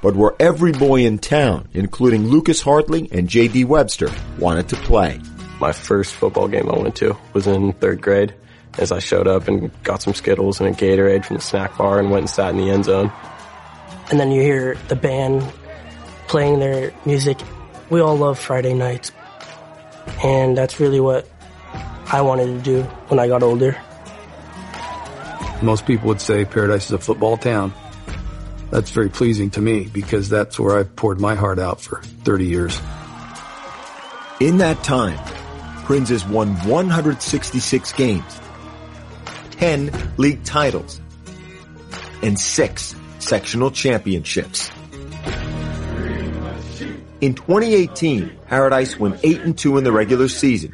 but 0.01 0.15
where 0.15 0.33
every 0.39 0.71
boy 0.71 1.05
in 1.05 1.19
town, 1.19 1.67
including 1.73 2.27
Lucas 2.27 2.61
Hartley 2.61 3.07
and 3.11 3.27
J.D. 3.27 3.65
Webster, 3.65 4.09
wanted 4.39 4.69
to 4.69 4.75
play. 4.77 5.19
My 5.59 5.71
first 5.71 6.13
football 6.15 6.47
game 6.47 6.69
I 6.69 6.77
went 6.77 6.95
to 6.97 7.15
was 7.33 7.47
in 7.47 7.73
third 7.73 8.01
grade 8.01 8.33
as 8.77 8.91
I 8.91 8.99
showed 8.99 9.27
up 9.27 9.47
and 9.47 9.71
got 9.83 10.01
some 10.01 10.13
Skittles 10.13 10.59
and 10.59 10.69
a 10.69 10.71
Gatorade 10.71 11.25
from 11.25 11.37
the 11.37 11.41
snack 11.41 11.77
bar 11.77 11.99
and 11.99 12.09
went 12.09 12.21
and 12.21 12.29
sat 12.29 12.51
in 12.51 12.57
the 12.57 12.69
end 12.69 12.85
zone. 12.85 13.11
And 14.09 14.19
then 14.19 14.31
you 14.31 14.41
hear 14.41 14.75
the 14.87 14.95
band 14.95 15.43
playing 16.27 16.59
their 16.59 16.93
music. 17.05 17.39
We 17.89 17.99
all 17.99 18.17
love 18.17 18.39
Friday 18.39 18.73
nights. 18.73 19.11
And 20.23 20.57
that's 20.57 20.79
really 20.79 20.99
what 20.99 21.27
I 22.11 22.21
wanted 22.21 22.47
to 22.47 22.59
do 22.59 22.83
when 23.09 23.19
I 23.19 23.27
got 23.27 23.43
older. 23.43 23.77
Most 25.61 25.85
people 25.85 26.07
would 26.07 26.21
say 26.21 26.43
Paradise 26.43 26.85
is 26.85 26.91
a 26.91 26.97
football 26.97 27.37
town. 27.37 27.73
That's 28.71 28.89
very 28.89 29.09
pleasing 29.09 29.49
to 29.51 29.61
me 29.61 29.89
because 29.91 30.29
that's 30.29 30.57
where 30.57 30.77
I've 30.77 30.95
poured 30.95 31.19
my 31.19 31.35
heart 31.35 31.59
out 31.59 31.81
for 31.81 32.01
30 32.23 32.45
years. 32.45 32.81
In 34.39 34.57
that 34.59 34.81
time, 34.83 35.19
Prinz 35.83 36.09
has 36.09 36.25
won 36.25 36.55
166 36.67 37.93
games, 37.93 38.41
10 39.51 40.13
league 40.17 40.43
titles, 40.45 41.01
and 42.23 42.39
6 42.39 42.95
sectional 43.19 43.71
championships. 43.71 44.71
In 47.19 47.35
2018, 47.35 48.31
Paradise 48.47 48.97
went 48.97 49.19
8 49.21 49.41
and 49.41 49.57
2 49.57 49.77
in 49.77 49.83
the 49.83 49.91
regular 49.91 50.29
season. 50.29 50.73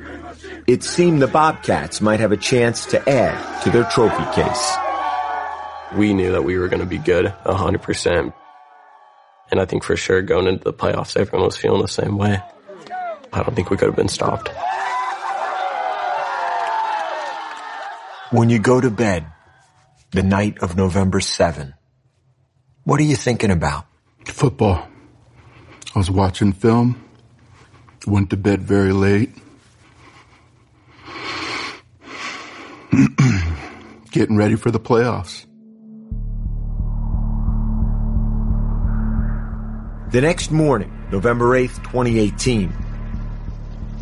It 0.68 0.84
seemed 0.84 1.22
the 1.22 1.28
Bobcats 1.28 2.00
might 2.00 2.20
have 2.20 2.32
a 2.32 2.38
chance 2.38 2.86
to 2.88 3.10
add 3.10 3.64
to 3.64 3.72
their 3.72 3.86
trophy 3.86 4.24
case. 4.34 4.87
We 5.96 6.14
knew 6.14 6.32
that 6.34 6.44
we 6.44 6.58
were 6.58 6.68
going 6.68 6.82
to 6.82 6.86
be 6.86 6.98
good 6.98 7.34
100%. 7.46 8.34
And 9.50 9.60
I 9.62 9.66
think 9.66 9.84
for 9.84 9.96
sure 9.96 10.22
going 10.22 10.48
into 10.48 10.64
the 10.64 10.74
playoffs, 10.74 11.16
everyone 11.16 11.46
was 11.46 11.58
feeling 11.58 11.82
the 11.82 11.88
same 11.88 12.18
way. 12.18 12.42
I 13.32 13.44
don't 13.44 13.56
think 13.56 13.70
we 13.70 13.78
could 13.78 13.88
have 13.88 13.96
been 13.96 14.10
stopped. 14.10 14.50
When 18.32 18.50
you 18.50 18.60
go 18.60 18.82
to 18.82 18.92
bed, 18.92 19.26
the 20.12 20.24
night 20.24 20.60
of 20.60 20.76
November 20.76 21.22
7, 21.22 21.74
what 22.84 23.00
are 23.00 23.04
you 23.04 23.16
thinking 23.16 23.52
about? 23.52 23.86
Football. 24.26 24.88
I 25.96 26.00
was 26.00 26.12
watching 26.12 26.52
film, 26.52 27.02
went 28.06 28.30
to 28.32 28.38
bed 28.38 28.62
very 28.62 28.92
late. 28.92 29.32
Getting 34.12 34.38
ready 34.38 34.56
for 34.56 34.72
the 34.72 34.80
playoffs. 34.80 35.47
The 40.10 40.22
next 40.22 40.52
morning, 40.52 40.90
November 41.12 41.48
8th, 41.48 41.84
2018, 41.84 42.74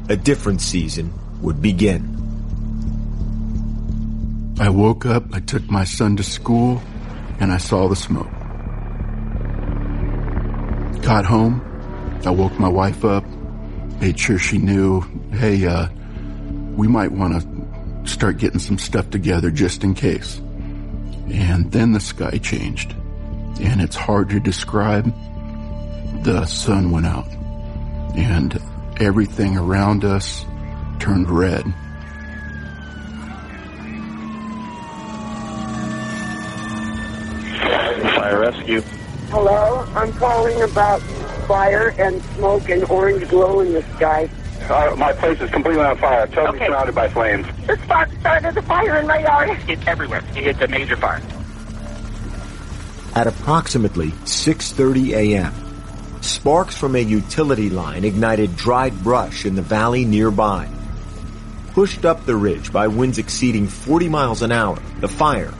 a 0.07 0.15
different 0.15 0.61
season 0.61 1.11
would 1.41 1.63
begin. 1.63 2.11
I 4.59 4.69
woke 4.69 5.07
up, 5.07 5.23
I 5.33 5.39
took 5.39 5.67
my 5.67 5.83
son 5.83 6.15
to 6.17 6.23
school, 6.23 6.79
and 7.39 7.51
I 7.51 7.57
saw 7.57 7.87
the 7.87 7.95
smoke. 7.95 8.29
Got 11.01 11.25
home, 11.25 11.59
I 12.23 12.29
woke 12.29 12.59
my 12.59 12.69
wife 12.69 13.03
up, 13.03 13.25
made 13.99 14.19
sure 14.19 14.37
she 14.37 14.59
knew, 14.59 15.01
hey, 15.31 15.65
uh, 15.65 15.87
we 16.75 16.87
might 16.87 17.13
want 17.13 17.41
to 17.41 18.07
start 18.07 18.37
getting 18.37 18.59
some 18.59 18.77
stuff 18.77 19.09
together 19.09 19.49
just 19.49 19.83
in 19.83 19.95
case. 19.95 20.37
And 21.31 21.71
then 21.71 21.93
the 21.93 21.99
sky 21.99 22.37
changed. 22.37 22.95
And 23.59 23.81
it's 23.81 23.95
hard 23.95 24.29
to 24.29 24.39
describe. 24.39 25.11
The 26.23 26.45
sun 26.45 26.91
went 26.91 27.05
out. 27.05 27.27
And 28.15 28.59
everything 28.99 29.57
around 29.57 30.03
us 30.05 30.45
turned 30.99 31.29
red. 31.29 31.63
Fire 38.15 38.39
rescue. 38.39 38.81
Hello, 39.29 39.85
I'm 39.95 40.13
calling 40.13 40.61
about 40.61 41.01
fire 41.47 41.93
and 41.99 42.21
smoke 42.35 42.69
and 42.69 42.83
orange 42.85 43.27
glow 43.29 43.59
in 43.59 43.73
the 43.73 43.81
sky. 43.95 44.29
Uh, 44.69 44.95
my 44.97 45.13
place 45.13 45.39
is 45.41 45.49
completely 45.51 45.83
on 45.83 45.97
fire, 45.97 46.25
totally 46.27 46.57
Okay. 46.57 46.67
surrounded 46.67 46.95
by 46.95 47.07
flames. 47.09 47.45
The 47.67 47.77
spark 47.83 48.09
started 48.19 48.57
a 48.57 48.61
fire 48.63 48.97
in 48.97 49.07
my 49.07 49.19
yard. 49.19 49.49
It's 49.67 49.85
everywhere. 49.85 50.23
It's 50.35 50.59
a 50.61 50.67
major 50.67 50.95
fire. 50.97 51.21
At 53.15 53.27
approximately 53.27 54.07
6.30 54.25 55.13
a.m., 55.13 55.53
sparks 56.25 56.75
from 56.75 56.95
a 56.95 56.99
utility 56.99 57.69
line 57.69 58.03
ignited 58.03 58.55
dried 58.55 59.03
brush 59.03 59.45
in 59.45 59.55
the 59.55 59.61
valley 59.61 60.05
nearby. 60.05 60.69
Pushed 61.73 62.05
up 62.05 62.25
the 62.25 62.35
ridge 62.35 62.71
by 62.71 62.87
winds 62.87 63.17
exceeding 63.17 63.67
40 63.67 64.09
miles 64.09 64.41
an 64.41 64.51
hour, 64.51 64.79
the 64.99 65.07
fire 65.07 65.53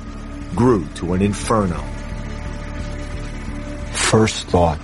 grew 0.56 0.86
to 0.96 1.14
an 1.14 1.22
inferno. 1.22 1.82
First 3.92 4.48
thought. 4.48 4.80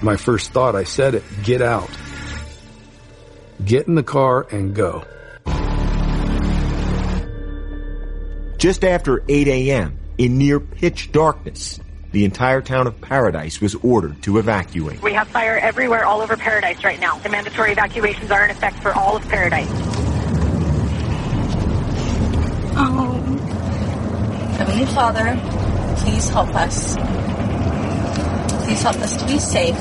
My 0.00 0.16
first 0.16 0.52
thought, 0.52 0.74
I 0.74 0.84
said 0.84 1.14
it, 1.14 1.24
get 1.42 1.62
out. 1.62 1.90
Get 3.64 3.86
in 3.86 3.94
the 3.94 4.02
car 4.02 4.46
and 4.50 4.74
go. 4.74 5.04
Just 8.58 8.84
after 8.84 9.24
8 9.28 9.48
a.m., 9.48 9.98
in 10.18 10.38
near 10.38 10.60
pitch 10.60 11.10
darkness, 11.10 11.80
the 12.12 12.24
entire 12.24 12.60
town 12.60 12.86
of 12.86 13.00
Paradise 13.00 13.60
was 13.60 13.74
ordered 13.76 14.22
to 14.22 14.38
evacuate. 14.38 15.02
We 15.02 15.14
have 15.14 15.28
fire 15.28 15.58
everywhere 15.58 16.04
all 16.04 16.20
over 16.20 16.36
Paradise 16.36 16.84
right 16.84 17.00
now. 17.00 17.18
The 17.18 17.30
mandatory 17.30 17.72
evacuations 17.72 18.30
are 18.30 18.44
in 18.44 18.50
effect 18.50 18.78
for 18.80 18.92
all 18.92 19.16
of 19.16 19.26
Paradise. 19.28 19.70
Um, 22.76 22.98
oh. 22.98 23.12
Heavenly 24.58 24.86
Father, 24.86 25.40
please 25.98 26.28
help 26.28 26.54
us. 26.54 26.96
Please 28.64 28.82
help 28.82 28.96
us 28.96 29.16
to 29.16 29.26
be 29.26 29.38
safe. 29.38 29.76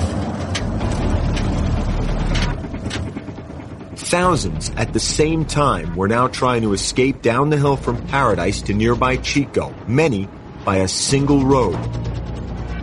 Thousands 3.95 4.71
at 4.71 4.91
the 4.91 4.99
same 4.99 5.45
time 5.45 5.95
were 5.95 6.07
now 6.07 6.27
trying 6.27 6.63
to 6.63 6.73
escape 6.73 7.21
down 7.21 7.49
the 7.49 7.57
hill 7.57 7.77
from 7.77 8.05
Paradise 8.07 8.61
to 8.63 8.73
nearby 8.73 9.17
Chico, 9.17 9.73
many 9.87 10.27
by 10.65 10.77
a 10.77 10.87
single 10.87 11.45
road. 11.45 11.77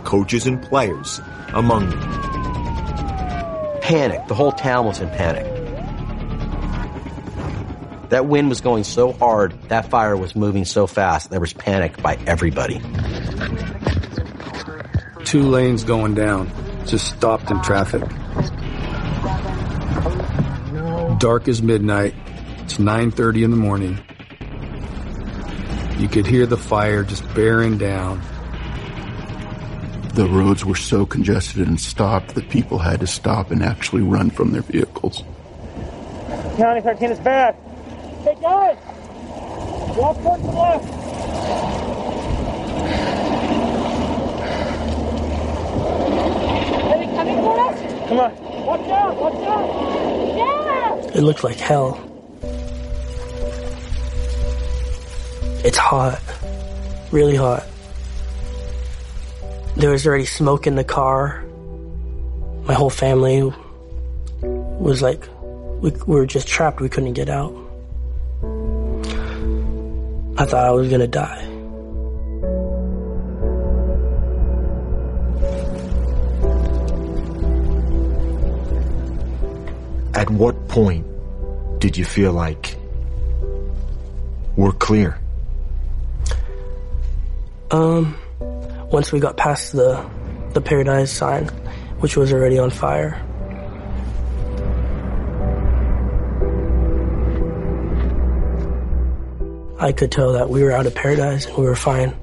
Coaches 0.09 0.47
and 0.47 0.59
players 0.59 1.21
among 1.53 1.87
them. 1.91 1.99
Panic. 3.79 4.25
The 4.27 4.33
whole 4.33 4.51
town 4.51 4.87
was 4.87 4.99
in 5.01 5.09
panic. 5.11 5.45
That 8.09 8.25
wind 8.25 8.49
was 8.49 8.59
going 8.59 8.85
so 8.85 9.11
hard, 9.13 9.53
that 9.69 9.91
fire 9.91 10.17
was 10.17 10.35
moving 10.35 10.65
so 10.65 10.87
fast, 10.87 11.29
there 11.29 11.39
was 11.39 11.53
panic 11.53 12.01
by 12.01 12.17
everybody. 12.25 12.81
Two 15.25 15.43
lanes 15.43 15.83
going 15.83 16.15
down, 16.15 16.51
just 16.87 17.07
stopped 17.15 17.51
in 17.51 17.61
traffic. 17.61 18.01
Dark 21.19 21.47
as 21.47 21.61
midnight, 21.61 22.15
It's 22.63 22.77
9.30 22.77 23.43
in 23.43 23.51
the 23.51 23.57
morning. 23.57 23.99
You 25.99 26.07
could 26.07 26.25
hear 26.25 26.47
the 26.47 26.57
fire 26.57 27.03
just 27.03 27.31
bearing 27.35 27.77
down. 27.77 28.23
The 30.19 30.27
roads 30.27 30.65
were 30.65 30.75
so 30.75 31.05
congested 31.05 31.65
and 31.65 31.79
stopped 31.79 32.35
that 32.35 32.49
people 32.49 32.77
had 32.77 32.99
to 32.99 33.07
stop 33.07 33.51
and 33.51 33.63
actually 33.63 34.01
run 34.01 34.29
from 34.29 34.51
their 34.51 34.63
vehicles. 34.63 35.23
County 36.57 36.81
13 36.81 37.11
is 37.11 37.19
bad. 37.19 37.55
Hey 38.25 38.35
guys! 38.41 38.77
Walk 39.95 40.17
towards 40.17 40.43
the 40.43 40.51
left. 40.51 40.83
Are 46.83 46.97
they 46.99 47.15
coming 47.15 47.37
for 47.37 47.59
us? 47.61 48.09
Come 48.09 48.19
on. 48.19 48.65
Watch 48.65 48.89
out! 48.89 49.15
Watch 49.15 49.47
out! 49.47 50.35
Yeah! 50.35 51.17
It 51.17 51.21
looked 51.21 51.45
like 51.45 51.55
hell. 51.55 51.97
It's 55.63 55.77
hot. 55.77 56.21
Really 57.09 57.37
hot. 57.37 57.65
There 59.79 59.91
was 59.91 60.05
already 60.05 60.25
smoke 60.25 60.67
in 60.67 60.75
the 60.75 60.83
car. 60.83 61.41
My 62.65 62.73
whole 62.73 62.89
family 62.89 63.41
was 64.41 65.01
like, 65.01 65.25
we, 65.79 65.91
we 65.91 66.15
were 66.17 66.25
just 66.25 66.49
trapped. 66.49 66.81
We 66.81 66.89
couldn't 66.89 67.13
get 67.13 67.29
out. 67.29 67.53
I 70.37 70.45
thought 70.45 70.65
I 70.65 70.71
was 70.71 70.89
gonna 70.89 71.07
die. 71.07 71.45
At 80.13 80.29
what 80.29 80.67
point 80.67 81.05
did 81.79 81.95
you 81.95 82.03
feel 82.03 82.33
like 82.33 82.75
we're 84.57 84.73
clear? 84.73 85.17
Um, 87.71 88.17
once 88.91 89.11
we 89.11 89.19
got 89.19 89.37
past 89.37 89.71
the 89.73 90.03
the 90.53 90.61
paradise 90.61 91.11
sign, 91.11 91.47
which 91.99 92.17
was 92.17 92.33
already 92.33 92.57
on 92.57 92.69
fire. 92.69 93.23
I 99.79 99.93
could 99.93 100.11
tell 100.11 100.33
that 100.33 100.49
we 100.49 100.63
were 100.63 100.71
out 100.71 100.85
of 100.85 100.95
paradise 100.95 101.45
and 101.45 101.57
we 101.57 101.63
were 101.63 101.75
fine. 101.75 102.15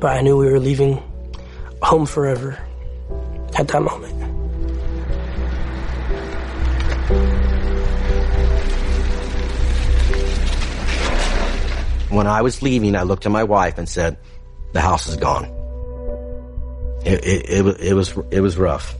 But 0.00 0.16
I 0.16 0.20
knew 0.22 0.36
we 0.36 0.46
were 0.46 0.60
leaving 0.60 1.02
home 1.82 2.06
forever 2.06 2.56
at 3.58 3.68
that 3.68 3.82
moment. 3.82 4.27
When 12.10 12.26
I 12.26 12.42
was 12.42 12.62
leaving, 12.62 12.96
I 12.96 13.02
looked 13.02 13.26
at 13.26 13.32
my 13.32 13.44
wife 13.44 13.78
and 13.78 13.88
said, 13.88 14.18
"The 14.72 14.80
house 14.80 15.08
is 15.08 15.16
gone." 15.16 15.44
It 17.04 17.24
it, 17.24 17.50
it, 17.50 17.80
it 17.80 17.94
was 17.94 18.16
it 18.30 18.40
was 18.40 18.56
rough. 18.56 18.94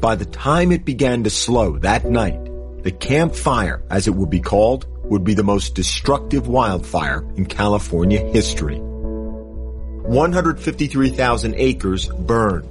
By 0.00 0.16
the 0.16 0.26
time 0.26 0.70
it 0.70 0.84
began 0.84 1.24
to 1.24 1.30
slow 1.30 1.78
that 1.78 2.04
night, 2.04 2.38
the 2.82 2.90
campfire, 2.90 3.82
as 3.88 4.06
it 4.06 4.14
would 4.14 4.28
be 4.28 4.40
called, 4.40 4.86
would 5.04 5.24
be 5.24 5.32
the 5.32 5.42
most 5.42 5.74
destructive 5.74 6.46
wildfire 6.46 7.24
in 7.36 7.46
California 7.46 8.20
history. 8.20 8.76
153,000 8.76 11.54
acres 11.56 12.08
burned, 12.08 12.68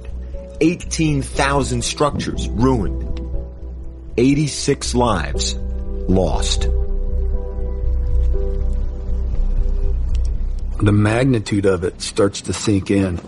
18,000 0.60 1.82
structures 1.82 2.48
ruined, 2.50 3.03
86 4.16 4.94
lives 4.94 5.54
lost. 6.08 6.68
The 10.80 10.92
magnitude 10.92 11.66
of 11.66 11.82
it 11.82 12.00
starts 12.00 12.42
to 12.42 12.52
sink 12.52 12.90
in. 12.90 13.20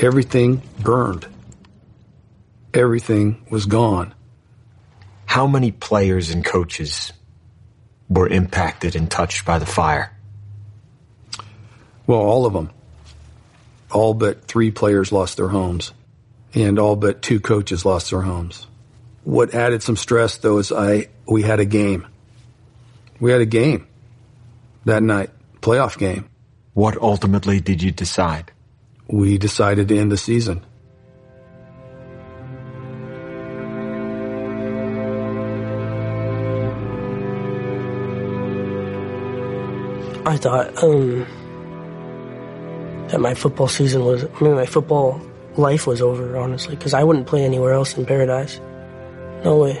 Everything 0.00 0.62
burned. 0.80 1.26
Everything 2.72 3.44
was 3.50 3.66
gone. 3.66 4.14
How 5.26 5.46
many 5.46 5.72
players 5.72 6.30
and 6.30 6.44
coaches 6.44 7.12
were 8.08 8.28
impacted 8.28 8.94
and 8.94 9.10
touched 9.10 9.44
by 9.44 9.58
the 9.58 9.66
fire? 9.66 10.16
Well, 12.06 12.20
all 12.20 12.46
of 12.46 12.52
them. 12.52 12.70
All 13.90 14.14
but 14.14 14.44
three 14.44 14.70
players 14.70 15.10
lost 15.10 15.36
their 15.38 15.48
homes, 15.48 15.92
and 16.54 16.78
all 16.78 16.96
but 16.96 17.22
two 17.22 17.40
coaches 17.40 17.84
lost 17.84 18.10
their 18.10 18.22
homes. 18.22 18.66
What 19.24 19.54
added 19.54 19.82
some 19.82 19.96
stress, 19.96 20.36
though, 20.38 20.58
is 20.58 20.70
I 20.70 21.08
we 21.26 21.42
had 21.42 21.60
a 21.60 21.64
game. 21.64 22.06
We 23.20 23.32
had 23.32 23.40
a 23.40 23.46
game 23.46 23.86
that 24.84 25.02
night, 25.02 25.30
playoff 25.60 25.98
game. 25.98 26.28
What 26.74 26.96
ultimately 27.00 27.60
did 27.60 27.82
you 27.82 27.90
decide? 27.90 28.52
We 29.08 29.38
decided 29.38 29.88
to 29.88 29.98
end 29.98 30.12
the 30.12 30.16
season. 30.16 30.64
I 40.26 40.36
thought 40.38 40.82
um, 40.82 41.26
that 43.08 43.20
my 43.20 43.34
football 43.34 43.68
season 43.68 44.04
was, 44.04 44.24
I 44.24 44.42
mean, 44.44 44.54
my 44.54 44.64
football 44.66 45.20
life 45.56 45.86
was 45.86 46.00
over, 46.00 46.36
honestly, 46.36 46.76
because 46.76 46.94
I 46.94 47.04
wouldn't 47.04 47.26
play 47.26 47.44
anywhere 47.44 47.72
else 47.72 47.96
in 47.96 48.06
paradise. 48.06 48.60
No 49.44 49.58
way. 49.58 49.74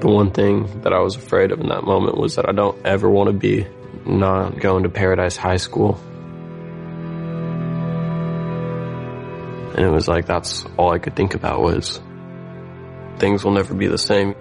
The 0.00 0.08
one 0.08 0.30
thing 0.30 0.82
that 0.82 0.92
I 0.92 1.00
was 1.00 1.16
afraid 1.16 1.52
of 1.52 1.60
in 1.60 1.68
that 1.68 1.84
moment 1.84 2.18
was 2.18 2.36
that 2.36 2.48
I 2.48 2.52
don't 2.52 2.84
ever 2.86 3.08
want 3.08 3.28
to 3.28 3.32
be 3.32 3.66
not 4.04 4.60
going 4.60 4.82
to 4.84 4.88
Paradise 4.88 5.36
High 5.36 5.56
School. 5.56 5.98
And 9.74 9.84
it 9.84 9.90
was 9.90 10.06
like 10.06 10.26
that's 10.26 10.64
all 10.76 10.92
I 10.92 10.98
could 10.98 11.16
think 11.16 11.34
about 11.34 11.60
was 11.60 12.00
things 13.18 13.44
will 13.44 13.52
never 13.52 13.74
be 13.74 13.86
the 13.88 13.98
same. 13.98 14.34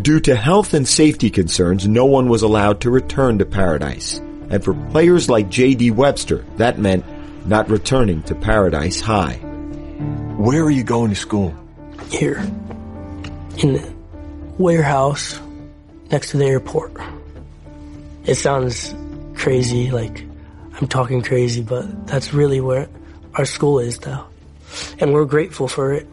Due 0.00 0.20
to 0.20 0.36
health 0.36 0.74
and 0.74 0.86
safety 0.86 1.30
concerns, 1.30 1.88
no 1.88 2.04
one 2.04 2.28
was 2.28 2.42
allowed 2.42 2.82
to 2.82 2.90
return 2.90 3.38
to 3.38 3.46
Paradise. 3.46 4.20
And 4.50 4.62
for 4.62 4.74
players 4.90 5.28
like 5.28 5.48
J.D. 5.48 5.90
Webster, 5.90 6.44
that 6.56 6.78
meant 6.78 7.04
not 7.46 7.68
returning 7.68 8.22
to 8.24 8.34
Paradise 8.34 9.00
High. 9.00 9.36
Where 10.36 10.62
are 10.62 10.70
you 10.70 10.84
going 10.84 11.10
to 11.10 11.16
school? 11.16 11.54
Here. 12.10 12.38
In 13.58 13.74
the 13.74 13.94
warehouse 14.58 15.40
next 16.10 16.30
to 16.30 16.36
the 16.38 16.46
airport. 16.46 16.92
It 18.24 18.34
sounds 18.36 18.94
crazy, 19.34 19.90
like 19.90 20.24
I'm 20.80 20.88
talking 20.88 21.22
crazy, 21.22 21.62
but 21.62 22.06
that's 22.06 22.34
really 22.34 22.60
where 22.60 22.88
our 23.34 23.44
school 23.44 23.78
is 23.78 24.04
now. 24.04 24.28
And 24.98 25.12
we're 25.12 25.24
grateful 25.24 25.68
for 25.68 25.92
it. 25.94 26.06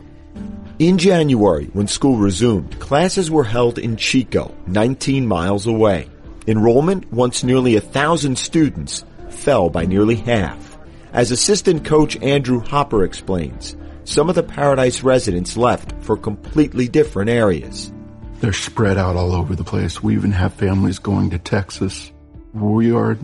In 0.79 0.97
January, 0.97 1.65
when 1.73 1.87
school 1.87 2.17
resumed, 2.17 2.79
classes 2.79 3.29
were 3.29 3.43
held 3.43 3.77
in 3.77 3.95
Chico, 3.97 4.55
19 4.67 5.27
miles 5.27 5.67
away. 5.67 6.09
Enrollment, 6.47 7.11
once 7.11 7.43
nearly 7.43 7.75
a 7.75 7.81
thousand 7.81 8.37
students, 8.37 9.05
fell 9.29 9.69
by 9.69 9.85
nearly 9.85 10.15
half. 10.15 10.77
As 11.13 11.31
assistant 11.31 11.85
coach 11.85 12.17
Andrew 12.21 12.59
Hopper 12.59 13.03
explains, 13.03 13.75
some 14.03 14.29
of 14.29 14.35
the 14.35 14.43
Paradise 14.43 15.03
residents 15.03 15.55
left 15.55 15.93
for 16.01 16.17
completely 16.17 16.87
different 16.87 17.29
areas. 17.29 17.91
They're 18.39 18.51
spread 18.51 18.97
out 18.97 19.15
all 19.15 19.33
over 19.33 19.55
the 19.55 19.63
place. 19.63 20.03
We 20.03 20.15
even 20.15 20.31
have 20.33 20.53
families 20.53 20.99
going 20.99 21.29
to 21.29 21.39
Texas. 21.39 22.11
We 22.53 22.91
are 22.91 23.17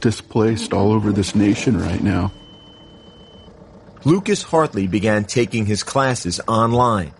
displaced 0.00 0.72
all 0.72 0.92
over 0.92 1.12
this 1.12 1.34
nation 1.34 1.78
right 1.78 2.02
now. 2.02 2.32
Lucas 4.04 4.42
Hartley 4.42 4.86
began 4.86 5.24
taking 5.24 5.64
his 5.64 5.82
classes 5.82 6.40
online, 6.48 7.14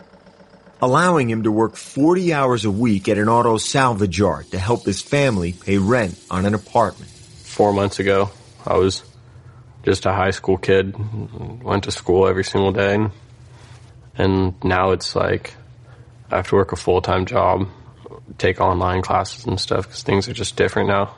allowing 0.84 1.30
him 1.30 1.44
to 1.44 1.50
work 1.50 1.76
40 1.76 2.34
hours 2.34 2.64
a 2.66 2.70
week 2.70 3.08
at 3.08 3.16
an 3.16 3.28
auto 3.28 3.56
salvage 3.56 4.18
yard 4.18 4.50
to 4.50 4.58
help 4.58 4.84
his 4.84 5.00
family 5.00 5.52
pay 5.52 5.78
rent 5.78 6.18
on 6.30 6.44
an 6.44 6.54
apartment. 6.54 7.10
Four 7.10 7.72
months 7.72 8.00
ago, 8.00 8.30
I 8.66 8.76
was 8.76 9.02
just 9.82 10.04
a 10.04 10.12
high 10.12 10.30
school 10.30 10.58
kid, 10.58 10.94
went 11.62 11.84
to 11.84 11.90
school 11.90 12.28
every 12.28 12.44
single 12.44 12.72
day, 12.72 12.98
and 14.16 14.64
now 14.64 14.90
it's 14.90 15.16
like 15.16 15.54
I 16.30 16.36
have 16.36 16.48
to 16.48 16.56
work 16.56 16.72
a 16.72 16.76
full 16.76 17.00
time 17.00 17.24
job, 17.24 17.68
take 18.36 18.60
online 18.60 19.00
classes 19.00 19.46
and 19.46 19.58
stuff 19.58 19.86
because 19.86 20.02
things 20.02 20.28
are 20.28 20.34
just 20.34 20.56
different 20.56 20.88
now. 20.88 21.16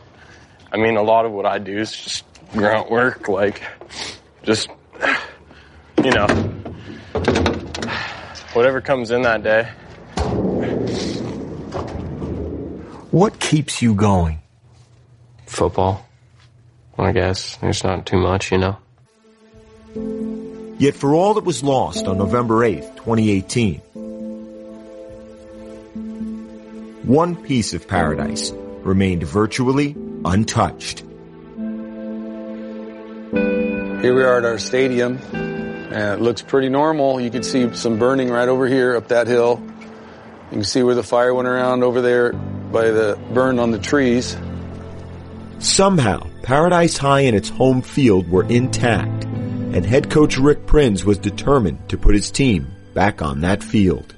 I 0.71 0.77
mean, 0.77 0.97
a 0.97 1.03
lot 1.03 1.27
of 1.27 1.33
what 1.33 1.47
I 1.47 1.59
do 1.59 1.77
is 1.77 1.91
just 1.91 2.25
grunt 2.53 2.89
work, 2.89 3.29
like 3.29 3.63
just 4.45 4.69
you 6.05 6.13
know, 6.13 6.27
whatever 8.57 8.81
comes 8.81 9.11
in 9.11 9.21
that 9.21 9.42
day. 9.42 9.64
What 13.11 13.38
keeps 13.38 13.83
you 13.83 13.95
going? 13.95 14.40
Football. 15.45 16.09
I 16.99 17.12
guess. 17.12 17.57
There's 17.57 17.85
not 17.85 18.07
too 18.07 18.16
much, 18.16 18.51
you 18.51 18.57
know. 18.57 18.79
Yet 20.79 20.95
for 20.95 21.14
all 21.14 21.35
that 21.35 21.45
was 21.45 21.62
lost 21.62 22.07
on 22.07 22.16
November 22.16 22.61
8th, 22.61 22.97
2018, 22.97 23.81
one 27.05 27.37
piece 27.37 27.75
of 27.75 27.87
paradise 27.87 28.53
remained 28.83 29.23
virtually 29.23 29.95
untouched. 30.25 31.01
Here 34.01 34.14
we 34.14 34.23
are 34.23 34.38
at 34.38 34.45
our 34.45 34.59
stadium, 34.59 35.19
and 35.97 36.21
it 36.21 36.23
looks 36.23 36.43
pretty 36.43 36.69
normal. 36.69 37.19
You 37.23 37.31
can 37.31 37.43
see 37.43 37.75
some 37.75 37.99
burning 37.99 38.29
right 38.29 38.51
over 38.51 38.67
here 38.67 38.97
up 38.97 39.09
that 39.09 39.27
hill. 39.27 39.63
You 40.51 40.51
can 40.51 40.65
see 40.65 40.83
where 40.83 40.95
the 40.95 41.03
fire 41.03 41.33
went 41.33 41.49
around 41.49 41.83
over 41.83 42.03
there 42.03 42.35
by 42.35 42.91
the 42.91 43.19
burn 43.33 43.59
on 43.59 43.71
the 43.71 43.79
trees. 43.79 44.37
Somehow, 45.59 46.29
Paradise 46.43 46.99
High 46.99 47.21
and 47.21 47.35
its 47.35 47.49
home 47.49 47.81
field 47.81 48.29
were 48.29 48.45
intact, 48.45 49.25
and 49.25 49.87
head 49.87 50.11
coach 50.11 50.37
Rick 50.37 50.67
Prinz 50.67 51.03
was 51.03 51.17
determined 51.17 51.89
to 51.89 51.97
put 51.97 52.15
his 52.15 52.31
team 52.31 52.71
back 52.93 53.23
on 53.23 53.41
that 53.41 53.63
field. 53.63 54.15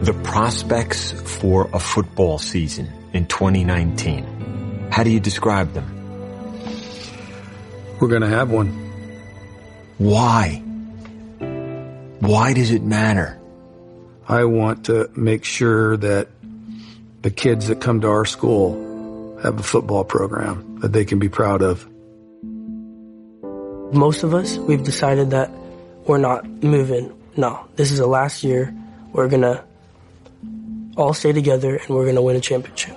The 0.00 0.18
prospects 0.24 1.12
for 1.12 1.68
a 1.74 1.78
football 1.78 2.38
season 2.38 2.90
in 3.12 3.26
2019. 3.26 4.88
How 4.90 5.02
do 5.02 5.10
you 5.10 5.20
describe 5.20 5.74
them? 5.74 5.90
We're 8.00 8.08
going 8.08 8.22
to 8.22 8.28
have 8.28 8.50
one. 8.50 8.83
Why? 9.98 10.62
Why 12.20 12.52
does 12.52 12.70
it 12.70 12.82
matter? 12.82 13.38
I 14.26 14.44
want 14.44 14.86
to 14.86 15.10
make 15.14 15.44
sure 15.44 15.96
that 15.98 16.28
the 17.22 17.30
kids 17.30 17.68
that 17.68 17.80
come 17.80 18.00
to 18.00 18.08
our 18.08 18.24
school 18.24 19.38
have 19.42 19.60
a 19.60 19.62
football 19.62 20.04
program 20.04 20.80
that 20.80 20.92
they 20.92 21.04
can 21.04 21.18
be 21.18 21.28
proud 21.28 21.62
of. 21.62 21.86
Most 23.92 24.22
of 24.22 24.34
us, 24.34 24.56
we've 24.56 24.82
decided 24.82 25.30
that 25.30 25.50
we're 26.06 26.18
not 26.18 26.46
moving. 26.62 27.12
No, 27.36 27.66
this 27.76 27.92
is 27.92 27.98
the 27.98 28.06
last 28.06 28.42
year. 28.42 28.74
We're 29.12 29.28
going 29.28 29.42
to 29.42 29.62
all 30.96 31.14
stay 31.14 31.32
together 31.32 31.76
and 31.76 31.88
we're 31.90 32.04
going 32.04 32.16
to 32.16 32.22
win 32.22 32.36
a 32.36 32.40
championship. 32.40 32.96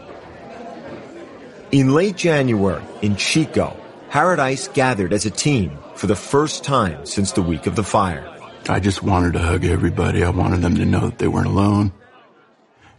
In 1.71 1.93
late 1.93 2.15
January, 2.15 2.83
in 3.01 3.17
Chico, 3.17 3.75
Paradise 4.09 4.69
gathered 4.69 5.11
as 5.11 5.25
a 5.25 5.31
team 5.31 5.77
for 5.97 6.07
the 6.07 6.15
first 6.15 6.63
time 6.63 7.05
since 7.05 7.31
the 7.31 7.41
week 7.41 7.65
of 7.65 7.75
the 7.75 7.83
fire. 7.83 8.33
I 8.69 8.79
just 8.79 9.01
wanted 9.01 9.33
to 9.33 9.39
hug 9.39 9.65
everybody. 9.65 10.23
I 10.23 10.29
wanted 10.29 10.61
them 10.61 10.75
to 10.75 10.85
know 10.85 11.07
that 11.07 11.17
they 11.17 11.27
weren't 11.27 11.47
alone. 11.47 11.91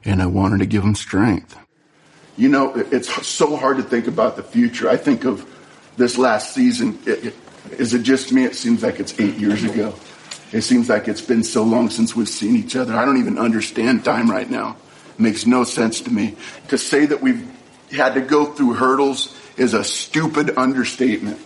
And 0.04 0.20
I 0.20 0.26
wanted 0.26 0.58
to 0.58 0.66
give 0.66 0.82
them 0.82 0.94
strength. 0.94 1.56
You 2.36 2.48
know, 2.48 2.74
it's 2.74 3.26
so 3.26 3.56
hard 3.56 3.76
to 3.76 3.82
think 3.82 4.06
about 4.06 4.36
the 4.36 4.42
future. 4.42 4.88
I 4.88 4.96
think 4.96 5.24
of 5.24 5.46
this 5.96 6.18
last 6.18 6.54
season. 6.54 6.98
It, 7.06 7.26
it, 7.26 7.34
is 7.72 7.94
it 7.94 8.02
just 8.02 8.32
me? 8.32 8.44
It 8.44 8.56
seems 8.56 8.82
like 8.82 8.98
it's 8.98 9.18
eight 9.20 9.34
years 9.36 9.62
ago. 9.64 9.94
It 10.50 10.62
seems 10.62 10.88
like 10.88 11.08
it's 11.08 11.20
been 11.20 11.44
so 11.44 11.62
long 11.62 11.90
since 11.90 12.16
we've 12.16 12.28
seen 12.28 12.56
each 12.56 12.74
other. 12.74 12.94
I 12.94 13.04
don't 13.04 13.18
even 13.18 13.38
understand 13.38 14.04
time 14.04 14.30
right 14.30 14.48
now. 14.48 14.76
It 15.10 15.20
makes 15.20 15.46
no 15.46 15.64
sense 15.64 16.00
to 16.02 16.10
me. 16.10 16.36
To 16.68 16.78
say 16.78 17.06
that 17.06 17.20
we've 17.20 17.46
had 17.92 18.14
to 18.14 18.20
go 18.20 18.46
through 18.46 18.74
hurdles 18.74 19.36
is 19.56 19.74
a 19.74 19.84
stupid 19.84 20.56
understatement. 20.56 21.38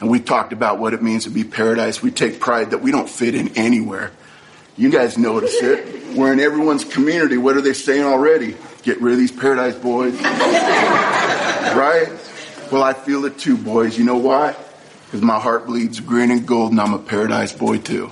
And 0.00 0.08
we 0.08 0.18
talked 0.18 0.52
about 0.52 0.78
what 0.78 0.94
it 0.94 1.02
means 1.02 1.24
to 1.24 1.30
be 1.30 1.44
paradise. 1.44 2.02
We 2.02 2.10
take 2.10 2.40
pride 2.40 2.70
that 2.70 2.78
we 2.78 2.90
don't 2.90 3.08
fit 3.08 3.34
in 3.34 3.56
anywhere. 3.56 4.12
You 4.76 4.90
guys 4.90 5.18
notice 5.18 5.54
it. 5.62 6.16
We're 6.16 6.32
in 6.32 6.40
everyone's 6.40 6.84
community. 6.84 7.36
What 7.36 7.56
are 7.56 7.60
they 7.60 7.74
saying 7.74 8.04
already? 8.04 8.56
Get 8.82 9.00
rid 9.02 9.12
of 9.12 9.18
these 9.18 9.30
paradise 9.30 9.74
boys. 9.74 10.18
right? 10.22 12.08
Well, 12.72 12.82
I 12.82 12.94
feel 12.94 13.26
it 13.26 13.38
too, 13.38 13.58
boys. 13.58 13.98
You 13.98 14.04
know 14.04 14.16
why? 14.16 14.56
Because 15.04 15.20
my 15.20 15.38
heart 15.38 15.66
bleeds 15.66 16.00
green 16.00 16.30
and 16.30 16.46
gold 16.46 16.70
and 16.70 16.80
I'm 16.80 16.94
a 16.94 16.98
paradise 16.98 17.52
boy 17.52 17.78
too. 17.78 18.10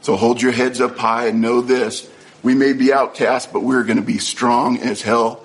So 0.00 0.16
hold 0.16 0.42
your 0.42 0.50
heads 0.50 0.80
up 0.80 0.98
high 0.98 1.28
and 1.28 1.40
know 1.40 1.60
this. 1.60 2.10
We 2.42 2.54
may 2.54 2.72
be 2.72 2.92
outcast, 2.92 3.52
but 3.52 3.62
we're 3.62 3.84
going 3.84 3.98
to 3.98 4.02
be 4.02 4.18
strong 4.18 4.78
as 4.78 5.02
hell 5.02 5.44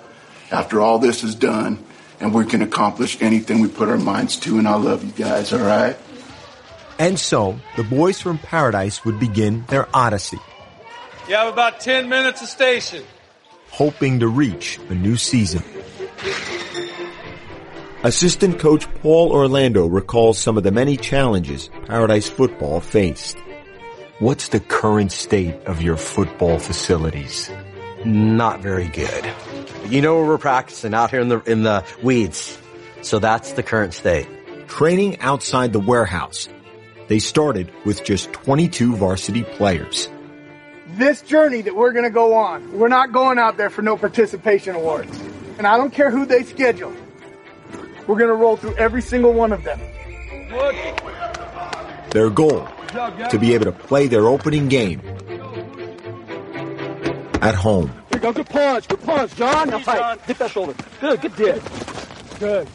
after 0.50 0.80
all 0.80 0.98
this 0.98 1.22
is 1.22 1.36
done 1.36 1.78
and 2.20 2.34
we 2.34 2.44
can 2.46 2.62
accomplish 2.62 3.20
anything 3.22 3.60
we 3.60 3.68
put 3.68 3.88
our 3.88 3.98
minds 3.98 4.36
to. 4.38 4.58
And 4.58 4.66
I 4.66 4.76
love 4.76 5.04
you 5.04 5.12
guys, 5.12 5.52
all 5.52 5.60
right? 5.60 5.96
And 6.98 7.18
so, 7.18 7.58
the 7.76 7.84
boys 7.84 8.20
from 8.20 8.38
Paradise 8.38 9.04
would 9.04 9.20
begin 9.20 9.64
their 9.68 9.88
odyssey. 9.94 10.38
You 11.28 11.34
have 11.34 11.52
about 11.52 11.80
10 11.80 12.08
minutes 12.08 12.42
of 12.42 12.48
station. 12.48 13.04
Hoping 13.70 14.20
to 14.20 14.28
reach 14.28 14.78
a 14.88 14.94
new 14.94 15.16
season. 15.16 15.62
Assistant 18.02 18.58
coach 18.58 18.92
Paul 19.02 19.32
Orlando 19.32 19.86
recalls 19.86 20.38
some 20.38 20.56
of 20.56 20.62
the 20.62 20.70
many 20.70 20.96
challenges 20.96 21.68
Paradise 21.86 22.28
football 22.28 22.80
faced. 22.80 23.36
What's 24.20 24.48
the 24.48 24.60
current 24.60 25.12
state 25.12 25.54
of 25.66 25.82
your 25.82 25.96
football 25.96 26.58
facilities? 26.58 27.50
Not 28.04 28.60
very 28.60 28.88
good. 28.88 29.24
You 29.88 30.02
know 30.02 30.16
where 30.16 30.26
we're 30.26 30.38
practicing 30.38 30.92
out 30.92 31.10
here 31.10 31.20
in 31.20 31.28
the 31.28 31.40
in 31.40 31.62
the 31.62 31.84
weeds. 32.02 32.58
So 33.00 33.18
that's 33.18 33.52
the 33.52 33.62
current 33.62 33.94
state. 33.94 34.28
Training 34.68 35.20
outside 35.20 35.72
the 35.72 35.80
warehouse. 35.80 36.48
They 37.08 37.20
started 37.20 37.72
with 37.86 38.04
just 38.04 38.30
22 38.32 38.96
varsity 38.96 39.44
players. 39.44 40.10
This 40.88 41.22
journey 41.22 41.62
that 41.62 41.74
we're 41.74 41.92
going 41.92 42.04
to 42.04 42.10
go 42.10 42.34
on, 42.34 42.78
we're 42.78 42.88
not 42.88 43.12
going 43.12 43.38
out 43.38 43.56
there 43.56 43.70
for 43.70 43.80
no 43.80 43.96
participation 43.96 44.74
awards. 44.74 45.18
And 45.56 45.66
I 45.66 45.78
don't 45.78 45.92
care 45.92 46.10
who 46.10 46.26
they 46.26 46.42
schedule. 46.42 46.92
We're 48.06 48.18
going 48.18 48.28
to 48.28 48.34
roll 48.34 48.56
through 48.56 48.74
every 48.74 49.00
single 49.00 49.32
one 49.32 49.52
of 49.52 49.64
them. 49.64 49.80
Their 52.10 52.28
goal, 52.30 52.68
to 53.30 53.38
be 53.38 53.54
able 53.54 53.66
to 53.66 53.72
play 53.72 54.06
their 54.06 54.26
opening 54.26 54.68
game 54.68 55.00
at 57.40 57.54
home. 57.54 57.97
Here 58.18 58.32
go, 58.32 58.42
good 58.42 58.48
punch, 58.48 58.88
good 58.88 59.00
punch, 59.04 59.36
John. 59.36 59.70
Now 59.70 59.78
fight. 59.78 60.20
Hit 60.22 60.38
that 60.38 60.50
shoulder. 60.50 60.74
Good, 61.00 61.20
good 61.20 61.36
dip. 61.36 61.62
Good. 62.40 62.68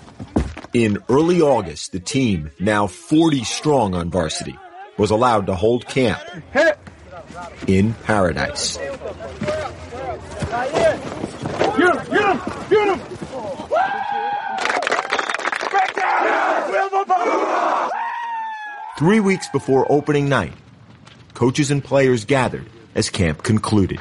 In 0.73 0.99
early 1.09 1.41
August, 1.41 1.91
the 1.91 1.99
team, 1.99 2.51
now 2.61 2.87
40 2.87 3.43
strong 3.43 3.93
on 3.93 4.09
varsity, 4.09 4.57
was 4.97 5.11
allowed 5.11 5.47
to 5.47 5.55
hold 5.55 5.85
camp 5.85 6.21
Hit. 6.53 6.79
in 7.67 7.93
Paradise. 7.93 8.77
Get 8.77 8.93
him, 8.93 9.01
get 11.77 12.23
him, 12.23 12.39
get 12.69 12.87
him. 12.87 13.01
Three 18.97 19.19
weeks 19.19 19.49
before 19.49 19.91
opening 19.91 20.29
night, 20.29 20.53
coaches 21.33 21.69
and 21.69 21.83
players 21.83 22.23
gathered 22.23 22.69
as 22.95 23.09
camp 23.09 23.43
concluded. 23.43 23.99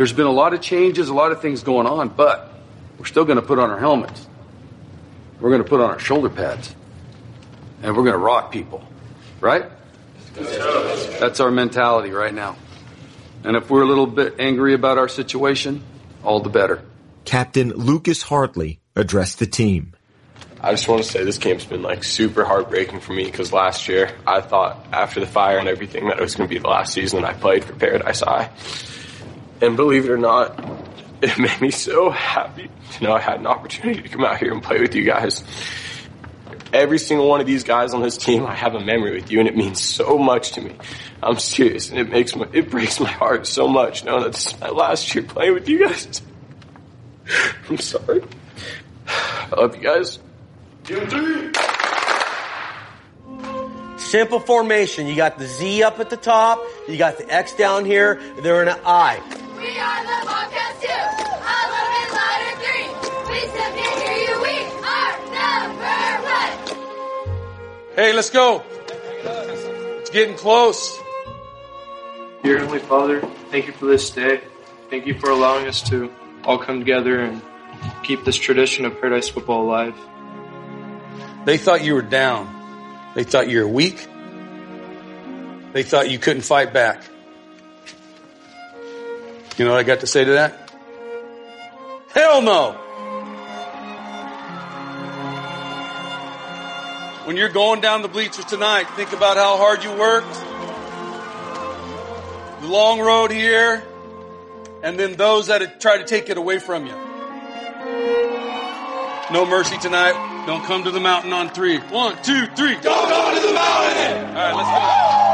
There's 0.00 0.14
been 0.14 0.24
a 0.24 0.32
lot 0.32 0.54
of 0.54 0.62
changes, 0.62 1.10
a 1.10 1.14
lot 1.14 1.30
of 1.30 1.42
things 1.42 1.62
going 1.62 1.86
on, 1.86 2.08
but 2.08 2.54
we're 2.96 3.04
still 3.04 3.26
going 3.26 3.36
to 3.36 3.44
put 3.46 3.58
on 3.58 3.68
our 3.68 3.78
helmets. 3.78 4.26
We're 5.38 5.50
going 5.50 5.62
to 5.62 5.68
put 5.68 5.82
on 5.82 5.90
our 5.90 5.98
shoulder 5.98 6.30
pads. 6.30 6.74
And 7.82 7.94
we're 7.94 8.04
going 8.04 8.14
to 8.14 8.18
rock 8.18 8.50
people. 8.50 8.82
Right? 9.42 9.66
That's 10.36 11.40
our 11.40 11.50
mentality 11.50 12.12
right 12.12 12.32
now. 12.32 12.56
And 13.44 13.58
if 13.58 13.68
we're 13.68 13.82
a 13.82 13.86
little 13.86 14.06
bit 14.06 14.36
angry 14.38 14.72
about 14.72 14.96
our 14.96 15.06
situation, 15.06 15.82
all 16.24 16.40
the 16.40 16.48
better. 16.48 16.82
Captain 17.26 17.68
Lucas 17.68 18.22
Hartley 18.22 18.80
addressed 18.96 19.38
the 19.38 19.46
team. 19.46 19.92
I 20.62 20.70
just 20.70 20.88
want 20.88 21.02
to 21.02 21.10
say 21.10 21.24
this 21.24 21.36
camp's 21.36 21.66
been 21.66 21.82
like 21.82 22.04
super 22.04 22.46
heartbreaking 22.46 23.00
for 23.00 23.12
me 23.12 23.26
because 23.26 23.52
last 23.52 23.86
year 23.86 24.10
I 24.26 24.40
thought 24.40 24.82
after 24.94 25.20
the 25.20 25.26
fire 25.26 25.58
and 25.58 25.68
everything 25.68 26.08
that 26.08 26.16
it 26.16 26.22
was 26.22 26.36
going 26.36 26.48
to 26.48 26.54
be 26.54 26.58
the 26.58 26.68
last 26.68 26.94
season 26.94 27.22
I 27.22 27.34
played 27.34 27.64
for 27.64 27.74
Paradise 27.74 28.20
High. 28.20 28.50
And 29.60 29.76
believe 29.76 30.06
it 30.06 30.10
or 30.10 30.16
not, 30.16 30.58
it 31.22 31.38
made 31.38 31.60
me 31.60 31.70
so 31.70 32.10
happy 32.10 32.70
to 32.92 33.04
know 33.04 33.12
I 33.12 33.20
had 33.20 33.40
an 33.40 33.46
opportunity 33.46 34.02
to 34.02 34.08
come 34.08 34.24
out 34.24 34.38
here 34.38 34.52
and 34.52 34.62
play 34.62 34.80
with 34.80 34.94
you 34.94 35.04
guys. 35.04 35.44
Every 36.72 36.98
single 36.98 37.28
one 37.28 37.40
of 37.40 37.46
these 37.46 37.64
guys 37.64 37.94
on 37.94 38.00
this 38.00 38.16
team, 38.16 38.46
I 38.46 38.54
have 38.54 38.74
a 38.74 38.80
memory 38.80 39.12
with 39.12 39.30
you, 39.30 39.40
and 39.40 39.48
it 39.48 39.56
means 39.56 39.82
so 39.82 40.16
much 40.16 40.52
to 40.52 40.60
me. 40.60 40.76
I'm 41.22 41.38
serious, 41.38 41.90
and 41.90 41.98
it 41.98 42.08
makes 42.08 42.34
my 42.34 42.48
it 42.52 42.70
breaks 42.70 43.00
my 43.00 43.10
heart 43.10 43.46
so 43.46 43.68
much 43.68 44.04
knowing 44.04 44.22
that 44.22 44.32
this 44.32 44.46
is 44.46 44.60
my 44.60 44.68
last 44.70 45.14
year 45.14 45.24
playing 45.24 45.54
with 45.54 45.68
you 45.68 45.86
guys. 45.86 46.22
I'm 47.68 47.78
sorry. 47.78 48.22
I 49.06 49.54
love 49.56 49.76
you 49.76 49.82
guys. 49.82 50.18
Simple 53.98 54.40
formation. 54.40 55.06
You 55.06 55.16
got 55.16 55.38
the 55.38 55.46
Z 55.46 55.82
up 55.82 56.00
at 56.00 56.08
the 56.08 56.16
top. 56.16 56.64
You 56.88 56.96
got 56.96 57.18
the 57.18 57.28
X 57.32 57.54
down 57.54 57.84
here. 57.84 58.20
They're 58.42 58.62
in 58.62 58.68
an 58.68 58.78
I. 58.84 59.20
We 59.60 59.78
are 59.78 60.02
the 60.04 60.18
Bobcats 60.26 60.80
too. 60.80 60.88
A 60.88 61.58
little 61.72 61.92
bit 61.96 62.08
louder, 62.16 62.52
three. 62.64 62.86
We 63.30 63.38
still 63.48 63.72
can 63.76 63.92
hear 64.00 64.16
you. 64.26 64.34
We 64.42 64.56
are 64.88 65.14
number 65.36 66.00
one. 66.24 66.54
Hey, 67.94 68.12
let's 68.12 68.30
go. 68.30 68.62
It's 70.00 70.10
getting 70.10 70.36
close. 70.36 70.98
Dear 72.42 72.58
Heavenly 72.58 72.78
Father, 72.78 73.20
Thank 73.50 73.66
you 73.66 73.72
for 73.72 73.86
this 73.86 74.10
day. 74.10 74.40
Thank 74.90 75.06
you 75.06 75.18
for 75.18 75.28
allowing 75.28 75.66
us 75.66 75.82
to 75.90 76.08
all 76.44 76.58
come 76.58 76.78
together 76.78 77.18
and 77.18 77.42
keep 78.04 78.24
this 78.24 78.36
tradition 78.36 78.84
of 78.84 79.00
Paradise 79.00 79.28
football 79.28 79.64
alive. 79.64 79.94
They 81.46 81.58
thought 81.58 81.82
you 81.82 81.94
were 81.94 82.02
down. 82.02 82.46
They 83.16 83.24
thought 83.24 83.48
you 83.48 83.58
were 83.58 83.68
weak. 83.68 84.06
They 85.72 85.82
thought 85.82 86.10
you 86.10 86.20
couldn't 86.20 86.42
fight 86.42 86.72
back. 86.72 87.02
You 89.60 89.66
know 89.66 89.72
what 89.72 89.80
I 89.80 89.82
got 89.82 90.00
to 90.00 90.06
say 90.06 90.24
to 90.24 90.30
that? 90.30 90.70
Hell 92.14 92.40
no! 92.40 92.72
When 97.26 97.36
you're 97.36 97.50
going 97.50 97.82
down 97.82 98.00
the 98.00 98.08
bleachers 98.08 98.46
tonight, 98.46 98.84
think 98.96 99.12
about 99.12 99.36
how 99.36 99.58
hard 99.58 99.84
you 99.84 99.92
worked. 99.92 100.32
The 102.62 102.68
long 102.68 103.00
road 103.00 103.30
here, 103.30 103.84
and 104.82 104.98
then 104.98 105.16
those 105.16 105.48
that 105.48 105.78
tried 105.78 105.98
to 105.98 106.04
take 106.04 106.30
it 106.30 106.38
away 106.38 106.58
from 106.58 106.86
you. 106.86 106.94
No 109.30 109.44
mercy 109.44 109.76
tonight. 109.76 110.46
Don't 110.46 110.64
come 110.64 110.84
to 110.84 110.90
the 110.90 111.00
mountain 111.00 111.34
on 111.34 111.50
three. 111.50 111.76
One, 111.76 112.16
two, 112.22 112.46
three. 112.56 112.76
Don't 112.80 113.10
go 113.10 113.34
to 113.34 113.46
the 113.46 113.52
mountain! 113.52 114.24
All 114.24 114.34
right, 114.36 114.54
let's 114.54 115.26
go. 115.26 115.29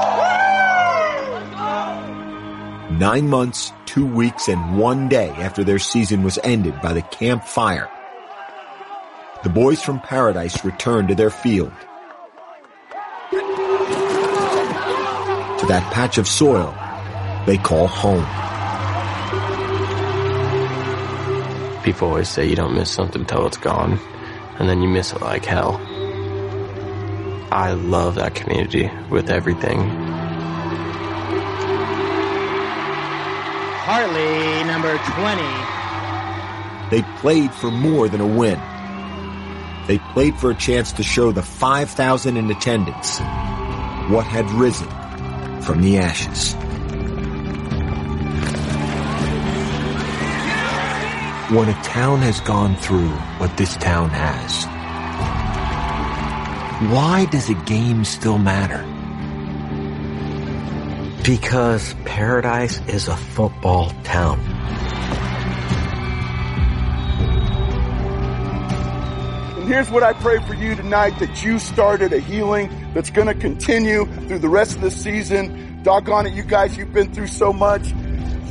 Nine 2.98 3.28
months, 3.28 3.72
two 3.84 4.06
weeks, 4.06 4.48
and 4.48 4.78
one 4.78 5.10
day 5.10 5.28
after 5.28 5.62
their 5.62 5.78
season 5.78 6.22
was 6.22 6.38
ended 6.42 6.80
by 6.80 6.94
the 6.94 7.02
camp 7.02 7.44
fire, 7.44 7.90
the 9.42 9.50
boys 9.50 9.82
from 9.82 10.00
Paradise 10.00 10.64
returned 10.64 11.08
to 11.08 11.14
their 11.14 11.28
field. 11.28 11.74
To 13.30 13.36
that 15.68 15.92
patch 15.92 16.16
of 16.16 16.26
soil 16.26 16.74
they 17.44 17.58
call 17.58 17.86
home. 17.86 18.24
People 21.82 22.08
always 22.08 22.30
say 22.30 22.48
you 22.48 22.56
don't 22.56 22.74
miss 22.74 22.90
something 22.90 23.26
till 23.26 23.46
it's 23.46 23.58
gone, 23.58 24.00
and 24.58 24.70
then 24.70 24.80
you 24.80 24.88
miss 24.88 25.12
it 25.12 25.20
like 25.20 25.44
hell. 25.44 25.78
I 27.52 27.72
love 27.72 28.14
that 28.14 28.34
community 28.34 28.90
with 29.10 29.28
everything. 29.28 30.05
Hartley, 33.88 34.64
number 34.64 34.98
20. 35.14 36.90
They 36.90 37.08
played 37.20 37.52
for 37.52 37.70
more 37.70 38.08
than 38.08 38.20
a 38.20 38.26
win. 38.26 38.60
They 39.86 39.98
played 40.12 40.34
for 40.34 40.50
a 40.50 40.56
chance 40.56 40.90
to 40.94 41.04
show 41.04 41.30
the 41.30 41.44
5,000 41.44 42.36
in 42.36 42.50
attendance 42.50 43.20
what 44.10 44.26
had 44.26 44.50
risen 44.50 44.88
from 45.62 45.82
the 45.82 45.98
ashes. 45.98 46.54
When 51.54 51.68
a 51.68 51.82
town 51.84 52.22
has 52.22 52.40
gone 52.40 52.74
through 52.74 53.10
what 53.38 53.56
this 53.56 53.76
town 53.76 54.10
has, 54.10 54.64
why 56.92 57.26
does 57.26 57.48
a 57.48 57.54
game 57.54 58.04
still 58.04 58.38
matter? 58.38 58.95
Because 61.26 61.92
Paradise 62.04 62.80
is 62.86 63.08
a 63.08 63.16
football 63.16 63.90
town. 64.04 64.38
And 69.58 69.66
here's 69.66 69.90
what 69.90 70.04
I 70.04 70.12
pray 70.12 70.38
for 70.46 70.54
you 70.54 70.76
tonight 70.76 71.18
that 71.18 71.42
you 71.42 71.58
started 71.58 72.12
a 72.12 72.20
healing 72.20 72.92
that's 72.94 73.10
going 73.10 73.26
to 73.26 73.34
continue 73.34 74.06
through 74.28 74.38
the 74.38 74.48
rest 74.48 74.76
of 74.76 74.82
the 74.82 74.90
season. 74.92 75.82
Doggone 75.82 76.26
it, 76.26 76.34
you 76.34 76.44
guys, 76.44 76.76
you've 76.76 76.92
been 76.92 77.12
through 77.12 77.26
so 77.26 77.52
much. 77.52 77.92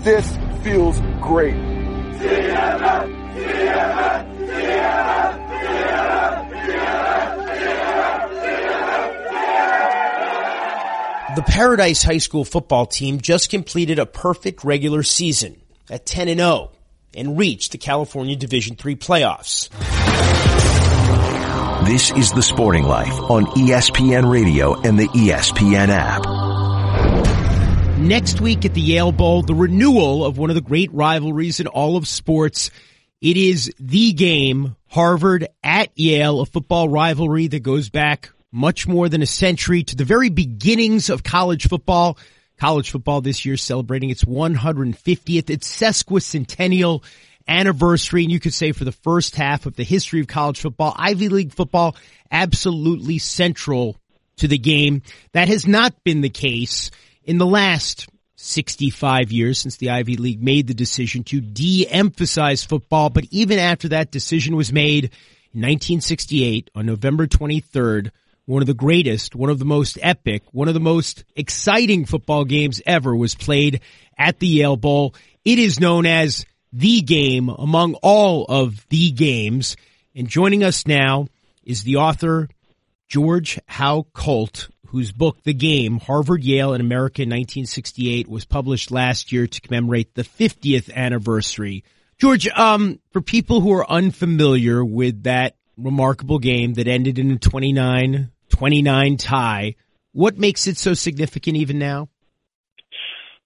This 0.04 0.38
feels 0.62 1.00
great. 1.22 1.56
The 11.36 11.44
Paradise 11.44 12.02
High 12.02 12.20
School 12.20 12.46
football 12.46 12.86
team 12.86 13.20
just 13.20 13.50
completed 13.50 14.00
a 14.00 14.06
perfect 14.06 14.64
regular 14.64 15.04
season 15.04 15.60
at 15.90 16.06
10 16.06 16.30
and 16.30 16.40
0 16.40 16.72
and 17.14 17.38
reached 17.38 17.74
the 17.74 17.78
California 17.78 18.38
Division 18.38 18.78
3 18.78 18.96
playoffs. 18.96 19.68
This 21.86 22.12
is 22.12 22.32
The 22.32 22.42
Sporting 22.42 22.86
Life 22.86 23.20
on 23.30 23.48
ESPN 23.48 24.32
Radio 24.32 24.80
and 24.80 24.98
the 24.98 25.10
ESPN 25.10 25.90
app. 25.90 26.26
Next 28.00 28.40
week 28.40 28.64
at 28.64 28.74
the 28.74 28.80
Yale 28.80 29.12
Bowl, 29.12 29.42
the 29.42 29.56
renewal 29.56 30.24
of 30.24 30.38
one 30.38 30.50
of 30.50 30.56
the 30.56 30.62
great 30.62 30.94
rivalries 30.94 31.60
in 31.60 31.68
all 31.68 31.98
of 31.98 32.08
sports. 32.08 32.72
It 33.20 33.36
is 33.36 33.74
the 33.78 34.14
game, 34.14 34.78
Harvard 34.88 35.50
at 35.62 35.90
Yale, 36.00 36.40
a 36.40 36.46
football 36.46 36.88
rivalry 36.88 37.48
that 37.48 37.60
goes 37.60 37.90
back 37.90 38.30
much 38.56 38.88
more 38.88 39.10
than 39.10 39.22
a 39.22 39.28
century 39.28 39.84
to 39.84 39.98
the 39.98 40.06
very 40.06 40.30
beginnings 40.30 41.10
of 41.10 41.24
college 41.24 41.68
football. 41.68 42.18
College 42.58 42.90
football 42.90 43.20
this 43.20 43.44
year 43.44 43.58
celebrating 43.58 44.10
its 44.10 44.24
150th, 44.24 45.50
its 45.50 45.70
sesquicentennial 45.70 47.04
anniversary. 47.50 48.24
And 48.24 48.32
you 48.32 48.40
could 48.40 48.54
say 48.54 48.72
for 48.72 48.86
the 48.86 48.94
first 48.94 49.36
half 49.36 49.66
of 49.66 49.76
the 49.76 49.84
history 49.84 50.22
of 50.22 50.28
college 50.28 50.62
football, 50.62 50.96
Ivy 50.96 51.28
League 51.28 51.54
football 51.54 51.98
absolutely 52.32 53.18
central 53.18 53.98
to 54.38 54.48
the 54.48 54.58
game. 54.58 55.02
That 55.34 55.50
has 55.50 55.68
not 55.68 56.02
been 56.06 56.22
the 56.22 56.30
case 56.30 56.92
in 57.26 57.38
the 57.38 57.46
last 57.46 58.08
65 58.38 59.34
years 59.34 59.60
since 59.60 59.76
the 59.76 59.90
Ivy 59.90 60.16
League 60.16 60.42
made 60.42 60.68
the 60.68 60.74
decision 60.74 61.26
to 61.26 61.42
de-emphasize 61.42 62.64
football. 62.64 63.10
But 63.10 63.26
even 63.32 63.60
after 63.60 63.90
that 63.90 64.12
decision 64.12 64.56
was 64.56 64.72
made 64.72 65.06
in 65.54 65.62
1968 65.62 66.72
on 66.74 66.86
November 66.86 67.28
23rd, 67.28 68.12
one 68.46 68.62
of 68.62 68.68
the 68.68 68.74
greatest, 68.74 69.36
one 69.36 69.50
of 69.50 69.60
the 69.60 69.66
most 69.66 69.98
epic, 70.02 70.44
one 70.52 70.68
of 70.68 70.74
the 70.74 70.80
most 70.80 71.24
exciting 71.36 72.06
football 72.06 72.46
games 72.46 72.82
ever 72.86 73.16
was 73.16 73.36
played 73.36 73.82
at 74.18 74.40
the 74.40 74.48
Yale 74.48 74.78
Bowl. 74.78 75.16
It 75.44 75.60
is 75.60 75.80
known 75.80 76.06
as 76.06 76.46
the 76.72 77.02
game 77.02 77.50
among 77.50 77.96
all 77.96 78.46
of 78.46 78.86
the 78.90 79.12
games. 79.12 79.76
And 80.14 80.28
joining 80.28 80.64
us 80.64 80.86
now 80.86 81.28
is 81.64 81.84
the 81.84 81.98
author, 81.98 82.50
George 83.08 83.60
Howe 83.68 84.06
Colt, 84.14 84.70
whose 84.88 85.12
book, 85.12 85.42
The 85.44 85.54
Game, 85.54 86.00
Harvard, 86.00 86.44
Yale, 86.44 86.74
and 86.74 86.82
America 86.82 87.22
in 87.22 87.30
1968 87.30 88.28
was 88.28 88.46
published 88.46 88.92
last 88.92 89.32
year 89.32 89.48
to 89.48 89.62
commemorate 89.62 90.14
the 90.14 90.24
50th 90.24 90.94
anniversary. 90.94 91.84
George, 92.18 92.48
um, 92.48 93.00
for 93.12 93.22
people 93.22 93.60
who 93.60 93.74
are 93.74 93.90
unfamiliar 93.90 94.86
with 94.86 95.24
that 95.24 95.58
remarkable 95.78 96.40
game 96.40 96.76
that 96.76 96.88
ended 96.88 97.20
in 97.20 97.32
a 97.32 97.38
29 97.38 98.32
29 98.56 99.18
tie. 99.18 99.76
What 100.14 100.38
makes 100.38 100.66
it 100.68 100.78
so 100.78 100.94
significant 100.94 101.58
even 101.58 101.78
now? 101.78 102.08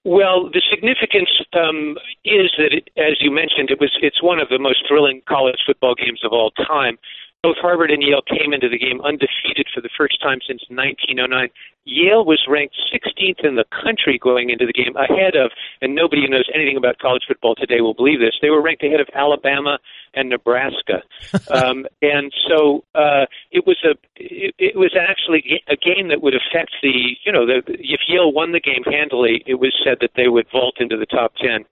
Well, 0.06 0.50
the 0.54 0.62
significance 0.70 1.30
um, 1.54 1.98
is 2.24 2.52
that, 2.58 2.72
it, 2.72 2.90
as 2.96 3.18
you 3.20 3.32
mentioned, 3.32 3.70
it 3.70 3.80
was 3.80 3.92
it's 4.02 4.24
one 4.24 4.40
of 4.40 4.50
the 4.50 4.60
most 4.60 4.84
thrilling 4.88 5.22
college 5.28 5.58
football 5.66 5.96
games 5.96 6.22
of 6.24 6.32
all 6.32 6.52
time. 6.52 6.98
Both 7.42 7.56
Harvard 7.62 7.90
and 7.90 8.04
Yale 8.04 8.22
came 8.28 8.52
into 8.52 8.68
the 8.68 8.78
game 8.78 9.00
undefeated 9.00 9.68
for 9.74 9.80
the 9.80 9.90
first 9.98 10.22
time 10.22 10.40
since 10.46 10.60
1909. 10.68 11.48
Yale 11.86 12.26
was 12.26 12.44
ranked 12.50 12.76
16th 12.92 13.48
in 13.48 13.56
the 13.56 13.64
country 13.72 14.20
going 14.22 14.50
into 14.50 14.66
the 14.66 14.74
game, 14.74 14.94
ahead 14.98 15.38
of, 15.38 15.52
and 15.82 15.96
nobody 15.96 16.24
who 16.24 16.28
knows 16.28 16.50
anything 16.54 16.76
about 16.76 17.00
college 17.00 17.24
football 17.26 17.56
today 17.56 17.80
will 17.80 17.94
believe 17.94 18.20
this. 18.20 18.36
They 18.42 18.50
were 18.50 18.62
ranked 18.62 18.84
ahead 18.84 19.00
of 19.00 19.08
Alabama 19.16 19.80
and 20.14 20.28
Nebraska, 20.30 21.00
um, 21.50 21.88
and 22.02 22.34
so 22.50 22.84
uh, 22.94 23.24
it 23.52 23.66
was 23.66 23.78
a 23.88 23.96
it, 24.18 24.54
it 24.60 24.76
was 24.76 24.92
actually 25.00 25.64
a 25.70 25.78
game 25.78 26.10
that 26.10 26.22
would 26.22 26.36
affect 26.36 26.76
the 26.84 27.16
you 27.24 27.32
know 27.32 27.46
the 27.46 27.64
if 27.68 28.02
Yale 28.10 28.34
won 28.34 28.52
the 28.52 28.60
game 28.60 28.84
handily, 28.84 29.44
it 29.48 29.56
was 29.56 29.72
said 29.82 30.00
that 30.02 30.12
they 30.18 30.28
would 30.28 30.48
vault 30.52 30.76
into 30.80 30.98
the 30.98 31.06
top 31.06 31.36
10 31.42 31.64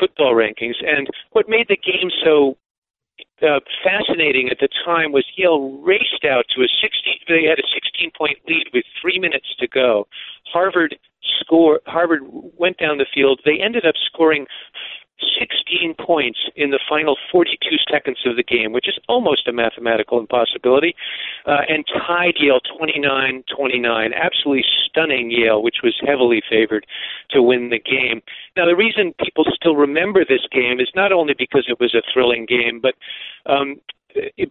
football 0.00 0.34
rankings. 0.34 0.80
And 0.80 1.08
what 1.32 1.48
made 1.48 1.68
the 1.68 1.76
game 1.76 2.10
so 2.24 2.56
uh, 3.42 3.60
fascinating 3.82 4.48
at 4.50 4.58
the 4.60 4.68
time 4.84 5.12
was 5.12 5.24
Yale 5.36 5.78
raced 5.82 6.24
out 6.24 6.44
to 6.54 6.62
a 6.62 6.68
16. 6.80 7.14
They 7.28 7.44
had 7.48 7.58
a 7.58 7.68
16 7.74 8.10
point 8.16 8.38
lead 8.48 8.66
with 8.72 8.84
three 9.00 9.18
minutes 9.18 9.54
to 9.58 9.68
go. 9.68 10.06
Harvard 10.52 10.96
score. 11.40 11.80
Harvard 11.86 12.22
went 12.58 12.78
down 12.78 12.98
the 12.98 13.06
field. 13.12 13.40
They 13.44 13.60
ended 13.62 13.86
up 13.86 13.94
scoring 14.06 14.46
16 15.38 15.94
points 15.94 16.38
in 16.56 16.70
the 16.70 16.80
final 16.88 17.16
42 17.30 17.76
seconds 17.90 18.18
of 18.26 18.36
the 18.36 18.42
game, 18.42 18.72
which 18.72 18.88
is 18.88 18.98
almost 19.08 19.48
a 19.48 19.52
mathematical 19.52 20.18
impossibility, 20.18 20.94
uh, 21.46 21.62
and 21.68 21.84
tied 21.86 22.34
Yale 22.38 22.60
29 22.78 23.44
29. 23.54 24.12
Absolutely 24.12 24.64
stunning 24.88 25.30
Yale, 25.30 25.62
which 25.62 25.82
was 25.82 25.94
heavily 26.06 26.42
favored 26.48 26.86
to 27.30 27.42
win 27.42 27.70
the 27.70 27.78
game. 27.78 28.22
Now, 28.56 28.66
the 28.66 28.76
reason 28.76 29.14
people 29.18 29.44
still 29.54 29.76
remember 29.76 30.24
this 30.24 30.46
game 30.50 30.80
is 30.80 30.90
not 30.94 31.12
only 31.12 31.34
because 31.36 31.66
it 31.68 31.80
was 31.80 31.94
a 31.94 32.02
thrilling 32.12 32.46
game, 32.46 32.80
but 32.80 32.94
um, 33.46 33.80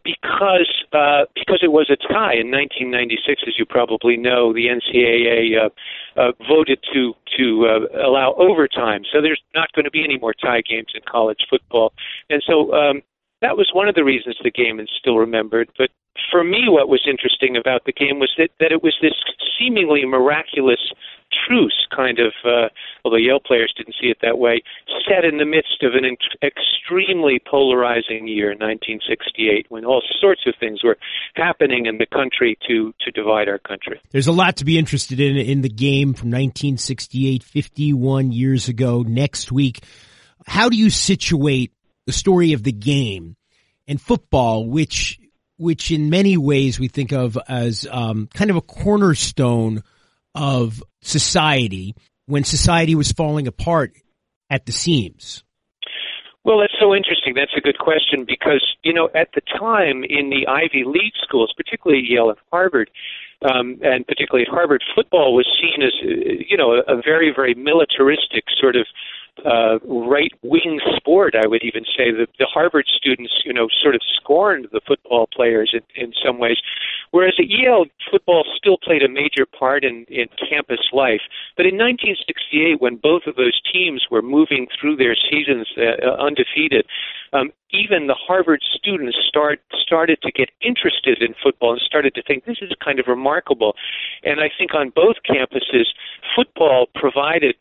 because 0.03 0.83
uh, 0.91 1.25
because 1.35 1.59
it 1.61 1.71
was 1.71 1.89
a 1.89 1.95
tie 1.95 2.35
in 2.35 2.51
1996, 2.51 3.43
as 3.47 3.53
you 3.57 3.65
probably 3.65 4.17
know, 4.17 4.53
the 4.53 4.67
NCAA 4.67 5.57
uh, 5.57 5.69
uh, 6.19 6.31
voted 6.47 6.79
to 6.93 7.13
to 7.37 7.67
uh, 7.67 8.07
allow 8.07 8.33
overtime. 8.37 9.03
So 9.11 9.21
there's 9.21 9.41
not 9.55 9.71
going 9.73 9.85
to 9.85 9.91
be 9.91 10.03
any 10.03 10.17
more 10.17 10.33
tie 10.33 10.61
games 10.61 10.91
in 10.93 11.01
college 11.09 11.45
football, 11.49 11.93
and 12.29 12.43
so 12.45 12.73
um, 12.73 13.01
that 13.41 13.55
was 13.55 13.69
one 13.73 13.87
of 13.87 13.95
the 13.95 14.03
reasons 14.03 14.35
the 14.43 14.51
game 14.51 14.79
is 14.79 14.89
still 14.99 15.17
remembered. 15.17 15.69
But 15.77 15.89
for 16.33 16.43
me, 16.43 16.65
what 16.65 16.89
was 16.89 17.05
interesting 17.05 17.55
about 17.55 17.85
the 17.85 17.93
game 17.93 18.17
was 18.17 18.33
that 18.39 18.49
that 18.59 18.71
it 18.71 18.81
was 18.81 18.97
this 19.03 19.13
seemingly 19.57 20.03
miraculous 20.03 20.81
truce, 21.47 21.87
kind 21.95 22.17
of, 22.19 22.33
uh, 22.43 22.69
although 23.05 23.17
Yale 23.17 23.39
players 23.39 23.73
didn't 23.77 23.95
see 24.01 24.07
it 24.07 24.17
that 24.21 24.37
way, 24.37 24.61
set 25.07 25.25
in 25.25 25.37
the 25.37 25.45
midst 25.45 25.83
of 25.83 25.93
an 25.93 26.05
extremely 26.41 27.39
polarizing 27.49 28.27
year, 28.27 28.49
1968, 28.49 29.67
when 29.69 29.85
all 29.85 30.01
sorts 30.19 30.41
of 30.47 30.53
things 30.59 30.83
were 30.83 30.97
happening 31.35 31.85
in 31.85 31.99
the 31.99 32.07
country 32.07 32.57
to 32.67 32.93
to 32.99 33.11
divide 33.11 33.47
our 33.47 33.59
country. 33.59 34.01
There's 34.09 34.27
a 34.27 34.31
lot 34.31 34.57
to 34.57 34.65
be 34.65 34.79
interested 34.79 35.19
in 35.19 35.37
in 35.37 35.61
the 35.61 35.69
game 35.69 36.15
from 36.15 36.29
1968, 36.29 37.43
51 37.43 38.31
years 38.31 38.67
ago. 38.67 39.03
Next 39.03 39.51
week, 39.51 39.83
how 40.47 40.69
do 40.69 40.77
you 40.77 40.89
situate 40.89 41.71
the 42.07 42.13
story 42.13 42.53
of 42.53 42.63
the 42.63 42.71
game 42.71 43.35
and 43.87 44.01
football, 44.01 44.65
which 44.67 45.19
which 45.57 45.91
in 45.91 46.09
many 46.09 46.37
ways 46.37 46.79
we 46.79 46.87
think 46.87 47.11
of 47.11 47.37
as 47.47 47.87
um, 47.89 48.27
kind 48.33 48.49
of 48.49 48.55
a 48.57 48.61
cornerstone 48.61 49.83
of 50.35 50.83
society 51.01 51.95
when 52.25 52.43
society 52.43 52.95
was 52.95 53.11
falling 53.11 53.47
apart 53.47 53.93
at 54.49 54.65
the 54.65 54.71
seams? 54.71 55.43
Well, 56.43 56.59
that's 56.59 56.75
so 56.79 56.93
interesting. 56.93 57.33
That's 57.35 57.55
a 57.55 57.61
good 57.61 57.79
question 57.79 58.25
because, 58.27 58.63
you 58.83 58.93
know, 58.93 59.09
at 59.15 59.29
the 59.33 59.41
time 59.57 60.03
in 60.03 60.29
the 60.29 60.45
Ivy 60.47 60.83
League 60.85 61.15
schools, 61.23 61.53
particularly 61.55 62.03
Yale 62.05 62.29
and 62.29 62.37
Harvard, 62.51 62.89
um, 63.43 63.79
and 63.81 64.05
particularly 64.05 64.45
at 64.47 64.53
Harvard, 64.53 64.83
football 64.93 65.33
was 65.33 65.47
seen 65.59 65.83
as, 65.83 65.93
you 66.03 66.57
know, 66.57 66.73
a, 66.73 66.97
a 66.97 67.01
very, 67.01 67.31
very 67.33 67.53
militaristic 67.53 68.43
sort 68.59 68.75
of 68.75 68.87
uh, 69.45 69.79
right 69.85 70.31
wing 70.43 70.79
sport. 70.95 71.35
I 71.35 71.47
would 71.47 71.63
even 71.63 71.83
say 71.85 72.11
that 72.11 72.27
the 72.39 72.45
Harvard 72.45 72.85
students, 72.87 73.33
you 73.45 73.53
know, 73.53 73.67
sort 73.81 73.95
of 73.95 74.01
scorned 74.15 74.67
the 74.71 74.81
football 74.85 75.27
players 75.27 75.73
in, 75.73 75.81
in 76.01 76.13
some 76.23 76.39
ways, 76.39 76.57
whereas 77.11 77.33
at 77.39 77.49
Yale, 77.49 77.85
football 78.11 78.45
still 78.55 78.77
played 78.77 79.03
a 79.03 79.09
major 79.09 79.45
part 79.45 79.83
in, 79.83 80.05
in 80.09 80.27
campus 80.37 80.79
life. 80.93 81.21
But 81.57 81.65
in 81.65 81.75
1968, 81.75 82.81
when 82.81 82.97
both 82.97 83.23
of 83.27 83.35
those 83.35 83.59
teams 83.71 84.05
were 84.09 84.21
moving 84.21 84.67
through 84.79 84.97
their 84.97 85.15
seasons 85.15 85.67
uh, 85.77 86.05
uh, 86.05 86.15
undefeated, 86.23 86.85
um, 87.33 87.51
even 87.71 88.07
the 88.07 88.15
Harvard 88.15 88.61
students 88.73 89.17
start 89.27 89.59
started 89.81 90.21
to 90.21 90.31
get 90.31 90.49
interested 90.61 91.21
in 91.21 91.33
football 91.41 91.73
and 91.73 91.81
started 91.81 92.13
to 92.15 92.23
think 92.23 92.45
this 92.45 92.61
is 92.61 92.71
kind 92.83 92.99
of 92.99 93.07
remarkable. 93.07 93.73
And 94.23 94.39
I 94.39 94.49
think 94.55 94.73
on 94.73 94.91
both 94.95 95.17
campuses, 95.27 95.85
football 96.35 96.87
provided 96.93 97.55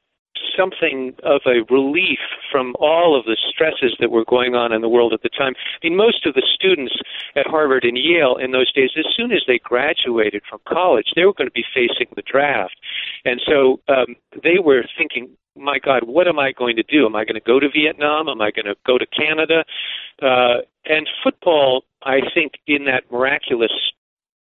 something 0.57 1.15
of 1.23 1.41
a 1.47 1.63
relief 1.73 2.19
from 2.51 2.75
all 2.79 3.19
of 3.19 3.25
the 3.25 3.37
stresses 3.49 3.97
that 4.01 4.11
were 4.11 4.25
going 4.25 4.55
on 4.55 4.73
in 4.73 4.81
the 4.81 4.89
world 4.89 5.13
at 5.13 5.23
the 5.23 5.29
time. 5.29 5.55
I 5.57 5.89
mean, 5.89 5.97
most 5.97 6.27
of 6.27 6.35
the 6.35 6.47
students 6.55 6.95
at 7.37 7.47
Harvard 7.47 7.85
and 7.85 7.97
Yale 7.97 8.37
in 8.37 8.53
those 8.53 8.73
days, 8.73 8.91
as 8.99 9.07
soon 9.17 9.33
as 9.33 9.43
they 9.47 9.59
graduated 9.59 10.43
from 10.49 10.61
college, 10.69 11.13
they 11.15 11.25
were 11.25 11.35
going 11.35 11.49
to 11.49 11.53
be 11.53 11.65
facing 11.75 12.09
the 12.15 12.23
draft. 12.23 12.77
And 13.25 13.41
so 13.47 13.81
um, 13.89 14.17
they 14.43 14.59
were 14.63 14.85
thinking, 14.97 15.31
my 15.57 15.79
God, 15.79 16.05
what 16.05 16.29
am 16.29 16.39
I 16.39 16.53
going 16.53 16.77
to 16.77 16.83
do? 16.83 17.07
Am 17.07 17.15
I 17.15 17.25
going 17.25 17.35
to 17.35 17.41
go 17.41 17.61
to 17.61 17.69
Vietnam? 17.69 18.29
Am 18.29 18.41
I 18.41 18.51
going 18.51 18.67
to 18.67 18.77
go 18.87 18.99
to 18.99 19.07
Canada? 19.07 19.65
Uh, 20.21 20.63
and 20.85 21.09
football, 21.23 21.85
I 22.03 22.21
think, 22.35 22.53
in 22.67 22.87
that 22.87 23.05
miraculous 23.11 23.73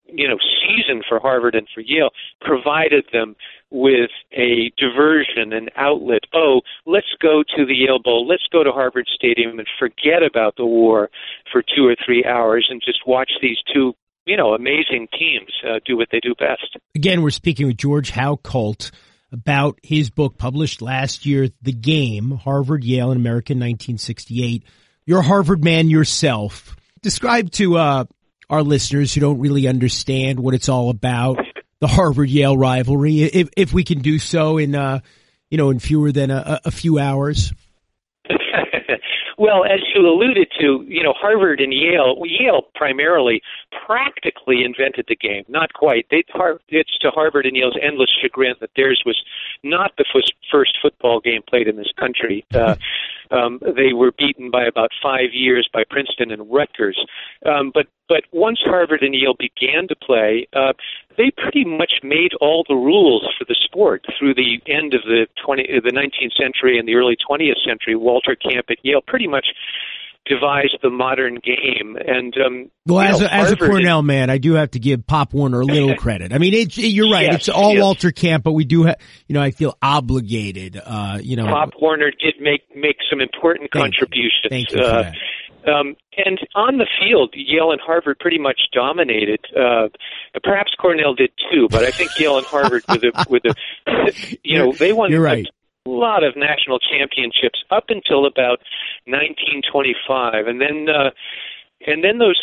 you 0.05 0.27
know 0.27 0.37
season 0.61 1.01
for 1.07 1.19
Harvard 1.19 1.55
and 1.55 1.67
for 1.73 1.81
Yale 1.81 2.09
provided 2.41 3.05
them 3.11 3.35
with 3.69 4.11
a 4.33 4.71
diversion, 4.77 5.53
an 5.53 5.69
outlet. 5.77 6.21
Oh, 6.33 6.61
let's 6.85 7.07
go 7.21 7.43
to 7.55 7.65
the 7.65 7.73
Yale 7.73 8.01
Bowl, 8.03 8.27
let's 8.27 8.47
go 8.51 8.63
to 8.63 8.71
Harvard 8.71 9.07
Stadium 9.13 9.59
and 9.59 9.67
forget 9.79 10.23
about 10.23 10.55
the 10.57 10.65
war 10.65 11.09
for 11.51 11.61
two 11.63 11.87
or 11.87 11.95
three 12.05 12.25
hours 12.25 12.67
and 12.69 12.81
just 12.85 13.07
watch 13.07 13.31
these 13.41 13.57
two 13.73 13.93
you 14.25 14.37
know 14.37 14.53
amazing 14.53 15.07
teams 15.17 15.51
uh, 15.67 15.79
do 15.85 15.97
what 15.97 16.09
they 16.11 16.19
do 16.19 16.35
best. 16.35 16.77
Again, 16.95 17.21
we're 17.21 17.31
speaking 17.31 17.67
with 17.67 17.77
George 17.77 18.11
Howe 18.11 18.35
Colt 18.35 18.91
about 19.31 19.79
his 19.81 20.09
book 20.09 20.37
published 20.37 20.81
last 20.81 21.25
year, 21.25 21.49
The 21.61 21.73
Game: 21.73 22.31
Harvard, 22.31 22.83
Yale, 22.83 23.11
and 23.11 23.19
America 23.19 23.53
1968. 23.53 24.63
You're 25.05 25.19
a 25.19 25.23
Harvard 25.23 25.63
man 25.63 25.89
yourself. 25.89 26.75
Describe 27.01 27.49
to 27.51 27.77
uh, 27.77 28.05
our 28.51 28.61
listeners 28.61 29.13
who 29.13 29.21
don't 29.21 29.39
really 29.39 29.67
understand 29.67 30.39
what 30.39 30.53
it's 30.53 30.69
all 30.69 30.89
about, 30.89 31.39
the 31.79 31.87
Harvard 31.87 32.29
Yale 32.29 32.57
rivalry, 32.57 33.23
if 33.23 33.49
if 33.57 33.73
we 33.73 33.83
can 33.83 33.99
do 33.99 34.19
so 34.19 34.59
in 34.59 34.75
uh, 34.75 34.99
you 35.49 35.57
know 35.57 35.71
in 35.71 35.79
fewer 35.79 36.11
than 36.11 36.29
a, 36.29 36.61
a 36.65 36.71
few 36.71 36.99
hours. 36.99 37.53
Well, 39.41 39.65
as 39.65 39.79
you 39.95 40.05
alluded 40.05 40.49
to, 40.59 40.85
you 40.87 41.01
know, 41.01 41.15
Harvard 41.17 41.61
and 41.61 41.73
Yale, 41.73 42.15
Yale 42.25 42.61
primarily 42.75 43.41
practically 43.87 44.63
invented 44.63 45.05
the 45.07 45.15
game. 45.15 45.45
Not 45.49 45.73
quite. 45.73 46.05
They, 46.11 46.23
it's 46.69 46.97
to 46.99 47.09
Harvard 47.09 47.47
and 47.47 47.57
Yale's 47.57 47.75
endless 47.81 48.11
chagrin 48.21 48.53
that 48.61 48.69
theirs 48.75 49.01
was 49.03 49.19
not 49.63 49.93
the 49.97 50.05
first, 50.13 50.33
first 50.51 50.77
football 50.79 51.19
game 51.19 51.41
played 51.49 51.67
in 51.67 51.75
this 51.75 51.91
country. 51.97 52.45
Uh, 52.53 52.75
um, 53.31 53.59
they 53.75 53.93
were 53.93 54.11
beaten 54.17 54.51
by 54.51 54.65
about 54.65 54.91
five 55.01 55.33
years 55.33 55.69
by 55.73 55.83
Princeton 55.89 56.31
and 56.31 56.51
Rutgers. 56.51 56.99
Um, 57.45 57.71
but 57.73 57.87
but 58.09 58.23
once 58.33 58.59
Harvard 58.63 59.03
and 59.03 59.15
Yale 59.15 59.35
began 59.39 59.87
to 59.87 59.95
play, 59.95 60.47
uh, 60.53 60.73
they 61.17 61.31
pretty 61.31 61.63
much 61.63 61.93
made 62.03 62.33
all 62.41 62.65
the 62.67 62.75
rules 62.75 63.25
for 63.37 63.45
the 63.45 63.55
sport 63.55 64.05
through 64.19 64.35
the 64.35 64.61
end 64.67 64.93
of 64.93 65.01
the 65.03 65.27
20, 65.45 65.63
the 65.81 65.91
19th 65.91 66.33
century 66.35 66.77
and 66.77 66.87
the 66.87 66.95
early 66.95 67.15
20th 67.15 67.63
century. 67.65 67.95
Walter 67.95 68.35
Camp 68.35 68.65
at 68.69 68.83
Yale 68.83 69.01
pretty 69.07 69.27
much 69.27 69.47
devised 70.25 70.77
the 70.81 70.89
modern 70.89 71.35
game. 71.35 71.97
And 71.97 72.33
um, 72.37 72.71
well, 72.85 72.99
as 72.99 73.19
know, 73.19 73.25
a, 73.25 73.33
as 73.33 73.51
a 73.51 73.57
Cornell 73.57 74.01
man, 74.01 74.29
I 74.29 74.37
do 74.37 74.53
have 74.53 74.71
to 74.71 74.79
give 74.79 75.05
Pop 75.05 75.33
Warner 75.33 75.61
a 75.61 75.65
little 75.65 75.95
credit. 75.97 76.33
I 76.33 76.37
mean, 76.37 76.53
it, 76.53 76.77
you're 76.77 77.11
right; 77.11 77.25
yes, 77.25 77.35
it's 77.35 77.49
all 77.49 77.73
yes. 77.73 77.81
Walter 77.81 78.11
Camp, 78.11 78.43
but 78.43 78.53
we 78.53 78.65
do, 78.65 78.83
have, 78.83 78.97
you 79.27 79.33
know, 79.33 79.41
I 79.41 79.51
feel 79.51 79.77
obligated. 79.81 80.81
Uh, 80.83 81.19
you 81.21 81.35
know, 81.35 81.45
Pop 81.45 81.73
Warner 81.79 82.11
did 82.11 82.35
make 82.39 82.63
make 82.75 82.97
some 83.09 83.21
important 83.21 83.69
Thank 83.73 83.95
contributions. 83.95 84.43
You. 84.43 84.49
Thank 84.49 84.71
you 84.71 84.79
uh. 84.79 85.11
Um, 85.67 85.95
and 86.17 86.39
on 86.55 86.79
the 86.79 86.87
field, 86.99 87.33
Yale 87.35 87.71
and 87.71 87.79
Harvard 87.79 88.17
pretty 88.19 88.39
much 88.39 88.59
dominated. 88.73 89.39
Uh, 89.55 89.89
perhaps 90.43 90.73
Cornell 90.79 91.13
did 91.13 91.31
too, 91.51 91.67
but 91.69 91.83
I 91.83 91.91
think 91.91 92.17
Yale 92.19 92.37
and 92.37 92.45
Harvard 92.47 92.83
with 92.89 93.01
the 93.01 93.25
with 93.29 93.43
the 93.43 94.39
you 94.43 94.57
know 94.57 94.71
they 94.73 94.91
won 94.91 95.11
You're 95.11 95.21
right. 95.21 95.47
Lot 95.89 96.23
of 96.23 96.35
national 96.35 96.79
championships 96.79 97.63
up 97.71 97.85
until 97.89 98.25
about 98.25 98.59
1925, 99.05 100.47
and 100.47 100.61
then 100.61 100.87
uh, 100.89 101.09
and 101.87 102.03
then 102.03 102.19
those 102.19 102.39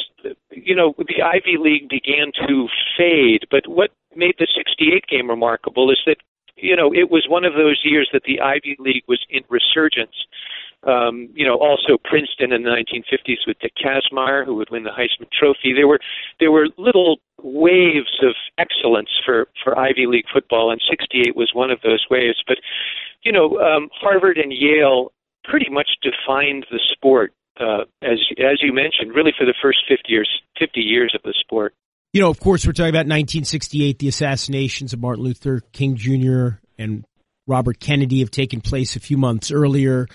you 0.50 0.74
know 0.74 0.94
the 0.98 1.22
Ivy 1.22 1.56
League 1.58 1.88
began 1.88 2.32
to 2.46 2.68
fade. 2.96 3.46
But 3.50 3.66
what 3.68 3.90
made 4.16 4.34
the 4.38 4.48
'68 4.54 5.06
game 5.06 5.30
remarkable 5.30 5.90
is 5.90 5.98
that 6.06 6.16
you 6.56 6.74
know 6.74 6.92
it 6.92 7.10
was 7.10 7.26
one 7.28 7.44
of 7.44 7.54
those 7.54 7.80
years 7.84 8.08
that 8.12 8.22
the 8.24 8.40
Ivy 8.40 8.76
League 8.78 9.04
was 9.06 9.24
in 9.30 9.42
resurgence 9.48 10.16
um, 10.84 11.28
you 11.34 11.44
know, 11.44 11.56
also 11.56 11.98
Princeton 12.04 12.52
in 12.52 12.62
the 12.62 12.70
1950s 12.70 13.46
with 13.46 13.58
Dick 13.58 13.72
Kazmaier, 13.76 14.44
who 14.44 14.54
would 14.54 14.70
win 14.70 14.84
the 14.84 14.90
Heisman 14.90 15.30
Trophy. 15.36 15.72
There 15.74 15.88
were 15.88 15.98
there 16.38 16.52
were 16.52 16.68
little 16.76 17.18
waves 17.42 18.20
of 18.22 18.34
excellence 18.58 19.10
for 19.24 19.48
for 19.62 19.76
Ivy 19.76 20.06
League 20.06 20.26
football, 20.32 20.70
and 20.70 20.80
'68 20.88 21.34
was 21.34 21.50
one 21.52 21.72
of 21.72 21.80
those 21.82 22.06
waves. 22.10 22.42
But 22.46 22.58
you 23.22 23.32
know, 23.32 23.58
um, 23.58 23.88
Harvard 23.92 24.38
and 24.38 24.52
Yale 24.52 25.12
pretty 25.44 25.70
much 25.70 25.88
defined 26.02 26.66
the 26.70 26.80
sport, 26.92 27.32
uh, 27.60 27.84
as 28.02 28.18
as 28.38 28.58
you 28.62 28.72
mentioned, 28.72 29.14
really 29.14 29.32
for 29.36 29.44
the 29.44 29.54
first 29.60 29.78
50 29.88 30.02
years 30.08 30.28
50 30.58 30.80
years 30.80 31.14
of 31.14 31.22
the 31.22 31.34
sport. 31.40 31.74
You 32.12 32.22
know, 32.22 32.30
of 32.30 32.40
course, 32.40 32.66
we're 32.66 32.72
talking 32.72 32.88
about 32.88 33.06
1968. 33.06 33.98
The 33.98 34.08
assassinations 34.08 34.92
of 34.92 35.00
Martin 35.00 35.24
Luther 35.24 35.60
King 35.72 35.96
Jr. 35.96 36.60
and 36.78 37.04
Robert 37.46 37.80
Kennedy 37.80 38.20
have 38.20 38.30
taken 38.30 38.60
place 38.60 38.96
a 38.96 39.00
few 39.00 39.18
months 39.18 39.50
earlier 39.50 40.06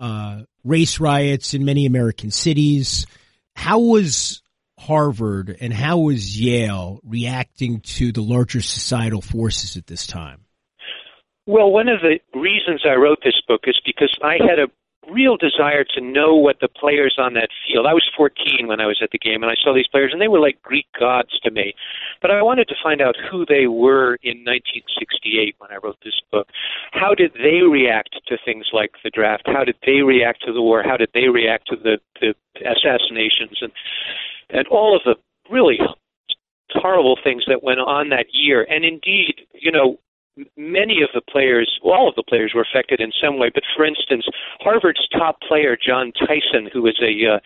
uh, 0.00 0.42
race 0.64 0.98
riots 0.98 1.54
in 1.54 1.64
many 1.64 1.86
American 1.86 2.30
cities. 2.30 3.06
How 3.54 3.78
was 3.78 4.42
Harvard 4.78 5.56
and 5.60 5.72
how 5.72 5.98
was 5.98 6.40
Yale 6.40 7.00
reacting 7.04 7.80
to 7.80 8.10
the 8.10 8.22
larger 8.22 8.62
societal 8.62 9.20
forces 9.20 9.76
at 9.76 9.86
this 9.86 10.06
time? 10.06 10.46
Well, 11.46 11.70
one 11.70 11.88
of 11.88 12.00
the 12.00 12.18
reasons 12.38 12.82
I 12.84 12.94
wrote 12.94 13.18
this 13.24 13.40
book 13.46 13.62
is 13.64 13.80
because 13.84 14.16
I 14.22 14.34
had 14.40 14.58
a 14.58 14.68
real 15.10 15.36
desire 15.36 15.82
to 15.82 16.00
know 16.00 16.36
what 16.36 16.60
the 16.60 16.68
players 16.68 17.16
on 17.18 17.34
that 17.34 17.48
field. 17.66 17.86
I 17.86 17.94
was 17.94 18.08
14 18.16 18.68
when 18.68 18.80
I 18.80 18.86
was 18.86 19.00
at 19.02 19.10
the 19.10 19.18
game, 19.18 19.42
and 19.42 19.50
I 19.50 19.56
saw 19.62 19.74
these 19.74 19.88
players, 19.88 20.12
and 20.12 20.20
they 20.20 20.28
were 20.28 20.38
like 20.38 20.62
Greek 20.62 20.86
gods 20.98 21.40
to 21.42 21.50
me. 21.50 21.74
But 22.22 22.30
I 22.30 22.42
wanted 22.42 22.68
to 22.68 22.74
find 22.82 23.00
out 23.00 23.16
who 23.30 23.44
they 23.46 23.66
were 23.66 24.18
in 24.22 24.44
1968 24.44 25.56
when 25.58 25.70
I 25.72 25.78
wrote 25.82 25.98
this 26.04 26.20
book. 26.30 26.48
How 26.92 27.14
did 27.14 27.32
they 27.34 27.62
react 27.66 28.20
to 28.28 28.36
things 28.44 28.66
like 28.72 28.92
the 29.02 29.10
draft? 29.10 29.44
How 29.46 29.64
did 29.64 29.76
they 29.84 30.02
react 30.02 30.44
to 30.46 30.52
the 30.52 30.62
war? 30.62 30.82
How 30.84 30.96
did 30.96 31.10
they 31.14 31.28
react 31.28 31.66
to 31.68 31.76
the, 31.76 31.98
the 32.20 32.34
assassinations? 32.60 33.58
And 33.60 33.72
and 34.52 34.66
all 34.68 34.96
of 34.96 35.02
the 35.04 35.14
really 35.50 35.78
horrible 36.72 37.16
things 37.22 37.44
that 37.46 37.62
went 37.62 37.80
on 37.80 38.10
that 38.10 38.26
year. 38.32 38.66
And 38.68 38.84
indeed, 38.84 39.46
you 39.54 39.72
know, 39.72 39.98
many 40.56 41.02
of 41.02 41.10
the 41.14 41.20
players, 41.20 41.80
all 41.82 42.08
of 42.08 42.14
the 42.14 42.22
players 42.22 42.52
were 42.54 42.62
affected 42.62 43.00
in 43.00 43.12
some 43.22 43.38
way. 43.38 43.50
But 43.52 43.64
for 43.76 43.84
instance, 43.84 44.26
Harvard's 44.60 45.06
top 45.08 45.40
player, 45.46 45.76
John 45.76 46.12
Tyson, 46.12 46.68
who 46.72 46.82
was 46.82 47.00
a 47.02 47.34
uh, 47.34 47.38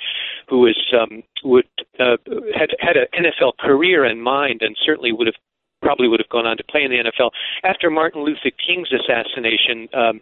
who 0.48 0.60
was 0.60 0.78
um, 0.92 1.22
would 1.42 1.68
uh, 1.98 2.16
had 2.54 2.70
had 2.78 2.96
an 2.96 3.06
NFL 3.16 3.58
career 3.58 4.04
in 4.04 4.20
mind, 4.20 4.62
and 4.62 4.76
certainly 4.84 5.12
would 5.12 5.26
have 5.26 5.36
probably 5.82 6.08
would 6.08 6.20
have 6.20 6.30
gone 6.30 6.46
on 6.46 6.56
to 6.56 6.64
play 6.64 6.82
in 6.82 6.90
the 6.90 6.96
NFL. 6.96 7.30
After 7.62 7.90
Martin 7.90 8.24
Luther 8.24 8.50
King's 8.66 8.88
assassination, 8.90 9.88
um, 9.92 10.20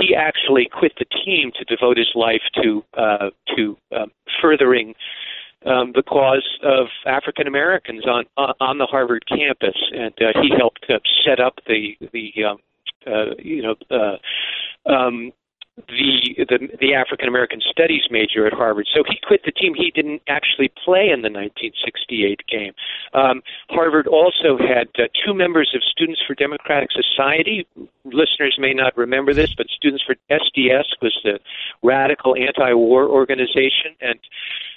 he 0.00 0.14
actually 0.14 0.68
quit 0.70 0.92
the 0.98 1.06
team 1.24 1.52
to 1.56 1.64
devote 1.64 1.96
his 1.96 2.10
life 2.14 2.42
to 2.62 2.84
uh, 2.98 3.30
to 3.56 3.76
um, 3.96 4.10
furthering 4.42 4.94
um, 5.66 5.92
the 5.94 6.02
cause 6.02 6.58
of 6.62 6.86
African 7.06 7.46
Americans 7.46 8.04
on 8.06 8.24
on 8.36 8.78
the 8.78 8.86
Harvard 8.86 9.24
campus, 9.28 9.76
and 9.92 10.14
uh, 10.20 10.40
he 10.40 10.50
helped 10.56 10.86
uh, 10.88 10.98
set 11.24 11.40
up 11.40 11.58
the 11.66 11.96
the 12.12 12.32
um, 12.44 12.58
uh, 13.06 13.34
you 13.38 13.62
know 13.62 13.74
uh, 13.90 14.90
um, 14.92 15.32
the 15.88 16.44
the, 16.48 16.68
the 16.80 16.94
African 16.94 17.28
American 17.28 17.60
Studies 17.70 18.02
major 18.10 18.46
at 18.46 18.52
Harvard. 18.52 18.86
So 18.94 19.02
he 19.08 19.18
quit 19.26 19.42
the 19.44 19.50
team. 19.50 19.74
He 19.74 19.90
didn't 19.90 20.22
actually 20.28 20.70
play 20.84 21.10
in 21.10 21.22
the 21.22 21.30
1968 21.30 22.42
game. 22.46 22.72
Um, 23.12 23.42
Harvard 23.70 24.06
also 24.06 24.56
had 24.56 24.88
uh, 24.98 25.08
two 25.24 25.34
members 25.34 25.72
of 25.74 25.82
Students 25.82 26.22
for 26.26 26.34
Democratic 26.34 26.90
Society. 26.92 27.66
Listeners 28.04 28.56
may 28.58 28.72
not 28.72 28.96
remember 28.96 29.34
this, 29.34 29.52
but 29.56 29.66
Students 29.68 30.04
for 30.04 30.14
SDS 30.30 30.94
was 31.02 31.18
the 31.24 31.40
radical 31.82 32.36
anti-war 32.36 33.08
organization, 33.08 33.96
and 34.00 34.20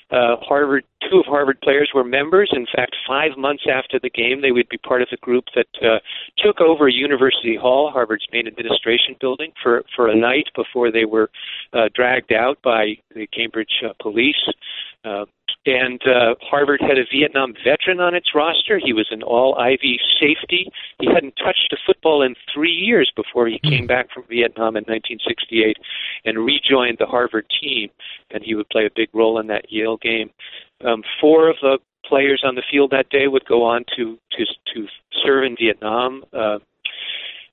uh, 0.10 0.38
Harvard, 0.42 0.86
two 1.10 1.20
of 1.20 1.26
Harvard 1.26 1.60
players 1.62 1.92
were 1.94 2.04
members. 2.04 2.50
In 2.54 2.66
fact, 2.74 2.96
five 3.06 3.32
months 3.38 3.64
after 3.70 4.00
the 4.00 4.10
game, 4.10 4.42
they 4.42 4.52
would 4.52 4.70
be 4.70 4.78
part 4.78 5.02
of 5.02 5.10
the 5.12 5.18
group 5.18 5.46
that 5.56 5.68
uh, 5.82 6.00
took 6.38 6.62
over 6.62 6.88
University 6.88 7.58
Hall, 7.58 7.92
Harvard's 7.92 8.26
main 8.32 8.48
administration 8.48 9.16
building, 9.20 9.52
for 9.62 9.84
for 9.96 10.08
a 10.08 10.16
night 10.16 10.48
before 10.56 10.92
they 10.92 11.06
were 11.06 11.30
uh, 11.74 11.90
dragged 11.94 12.32
out 12.32 12.58
by 12.64 12.96
the 13.14 13.28
Cambridge 13.28 13.84
uh, 13.84 13.94
police. 14.02 14.36
Uh, 15.08 15.26
and 15.66 16.02
uh, 16.08 16.36
Harvard 16.42 16.80
had 16.82 16.98
a 16.98 17.04
Vietnam 17.12 17.54
veteran 17.64 18.00
on 18.00 18.16
its 18.16 18.34
roster. 18.34 18.80
He 18.82 18.94
was 18.94 19.08
an 19.12 19.22
all 19.22 19.56
Ivy 19.60 20.00
safety. 20.20 20.72
He 21.00 21.08
hadn't 21.14 21.36
touched 21.36 21.74
a 21.74 21.78
football 21.86 22.22
in 22.22 22.36
three 22.54 22.72
years 22.72 23.12
before 23.16 23.48
he 23.48 23.60
came 23.60 23.86
back 23.86 24.08
from 24.14 24.24
Vietnam 24.30 24.78
in 24.78 24.86
1968 24.86 25.78
and 26.24 26.46
rejoined 26.46 26.98
the 27.00 27.06
Harvard 27.06 27.46
team. 27.62 27.90
And 28.32 28.44
he 28.44 28.56
would 28.56 28.70
play 28.70 28.86
a 28.86 28.96
big 28.96 29.10
role 29.14 29.40
in 29.40 29.48
that 29.48 29.66
Yale 29.70 29.98
game. 29.98 30.30
Um, 30.86 31.04
four 31.20 31.50
of 31.50 31.58
the 31.62 31.80
players 32.06 32.44
on 32.46 32.56
the 32.56 32.64
field 32.72 32.92
that 32.92 33.10
day 33.10 33.28
would 33.28 33.46
go 33.46 33.64
on 33.64 33.84
to 33.98 34.18
to 34.32 34.46
to 34.74 34.88
serve 35.24 35.44
in 35.44 35.58
Vietnam. 35.60 36.24
Uh, 36.32 36.60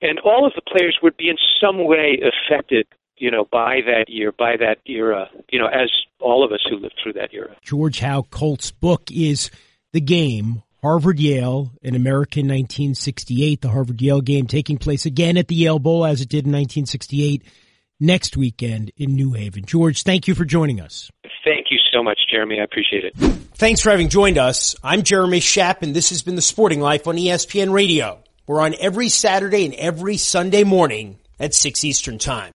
and 0.02 0.20
all 0.20 0.46
of 0.46 0.52
the 0.54 0.62
players 0.62 0.98
would 1.02 1.16
be 1.16 1.28
in 1.28 1.36
some 1.60 1.84
way 1.84 2.20
affected 2.20 2.86
you 3.16 3.30
know, 3.30 3.46
by 3.50 3.80
that 3.86 4.06
year, 4.08 4.32
by 4.32 4.56
that 4.56 4.78
era, 4.86 5.28
you 5.50 5.58
know, 5.58 5.66
as 5.66 5.90
all 6.20 6.44
of 6.44 6.52
us 6.52 6.60
who 6.68 6.76
lived 6.76 6.94
through 7.02 7.12
that 7.14 7.30
era. 7.32 7.54
George 7.62 8.00
Howe 8.00 8.22
Colt's 8.30 8.70
book 8.70 9.10
is 9.12 9.50
The 9.92 10.00
Game, 10.00 10.62
Harvard 10.82 11.18
Yale, 11.18 11.72
an 11.82 11.94
American 11.94 12.46
1968, 12.46 13.60
the 13.60 13.70
Harvard 13.70 14.02
Yale 14.02 14.20
game 14.20 14.46
taking 14.46 14.78
place 14.78 15.06
again 15.06 15.36
at 15.36 15.48
the 15.48 15.54
Yale 15.54 15.78
Bowl 15.78 16.04
as 16.04 16.20
it 16.20 16.28
did 16.28 16.44
in 16.44 16.52
1968 16.52 17.42
next 18.00 18.36
weekend 18.36 18.90
in 18.96 19.14
New 19.14 19.32
Haven. 19.32 19.64
George, 19.64 20.02
thank 20.02 20.28
you 20.28 20.34
for 20.34 20.44
joining 20.44 20.80
us. 20.80 21.10
Thank 21.44 21.66
you 21.70 21.78
so 21.92 22.02
much, 22.02 22.18
Jeremy. 22.30 22.60
I 22.60 22.64
appreciate 22.64 23.04
it. 23.04 23.16
Thanks 23.54 23.80
for 23.80 23.90
having 23.90 24.08
joined 24.08 24.36
us. 24.36 24.74
I'm 24.82 25.02
Jeremy 25.02 25.40
Schaap, 25.40 25.82
and 25.82 25.94
this 25.94 26.10
has 26.10 26.22
been 26.22 26.34
The 26.34 26.42
Sporting 26.42 26.80
Life 26.80 27.06
on 27.06 27.16
ESPN 27.16 27.72
Radio. 27.72 28.22
We're 28.46 28.60
on 28.60 28.74
every 28.78 29.08
Saturday 29.08 29.64
and 29.64 29.74
every 29.74 30.16
Sunday 30.16 30.64
morning 30.64 31.18
at 31.38 31.54
6 31.54 31.84
Eastern 31.84 32.18
Time. 32.18 32.52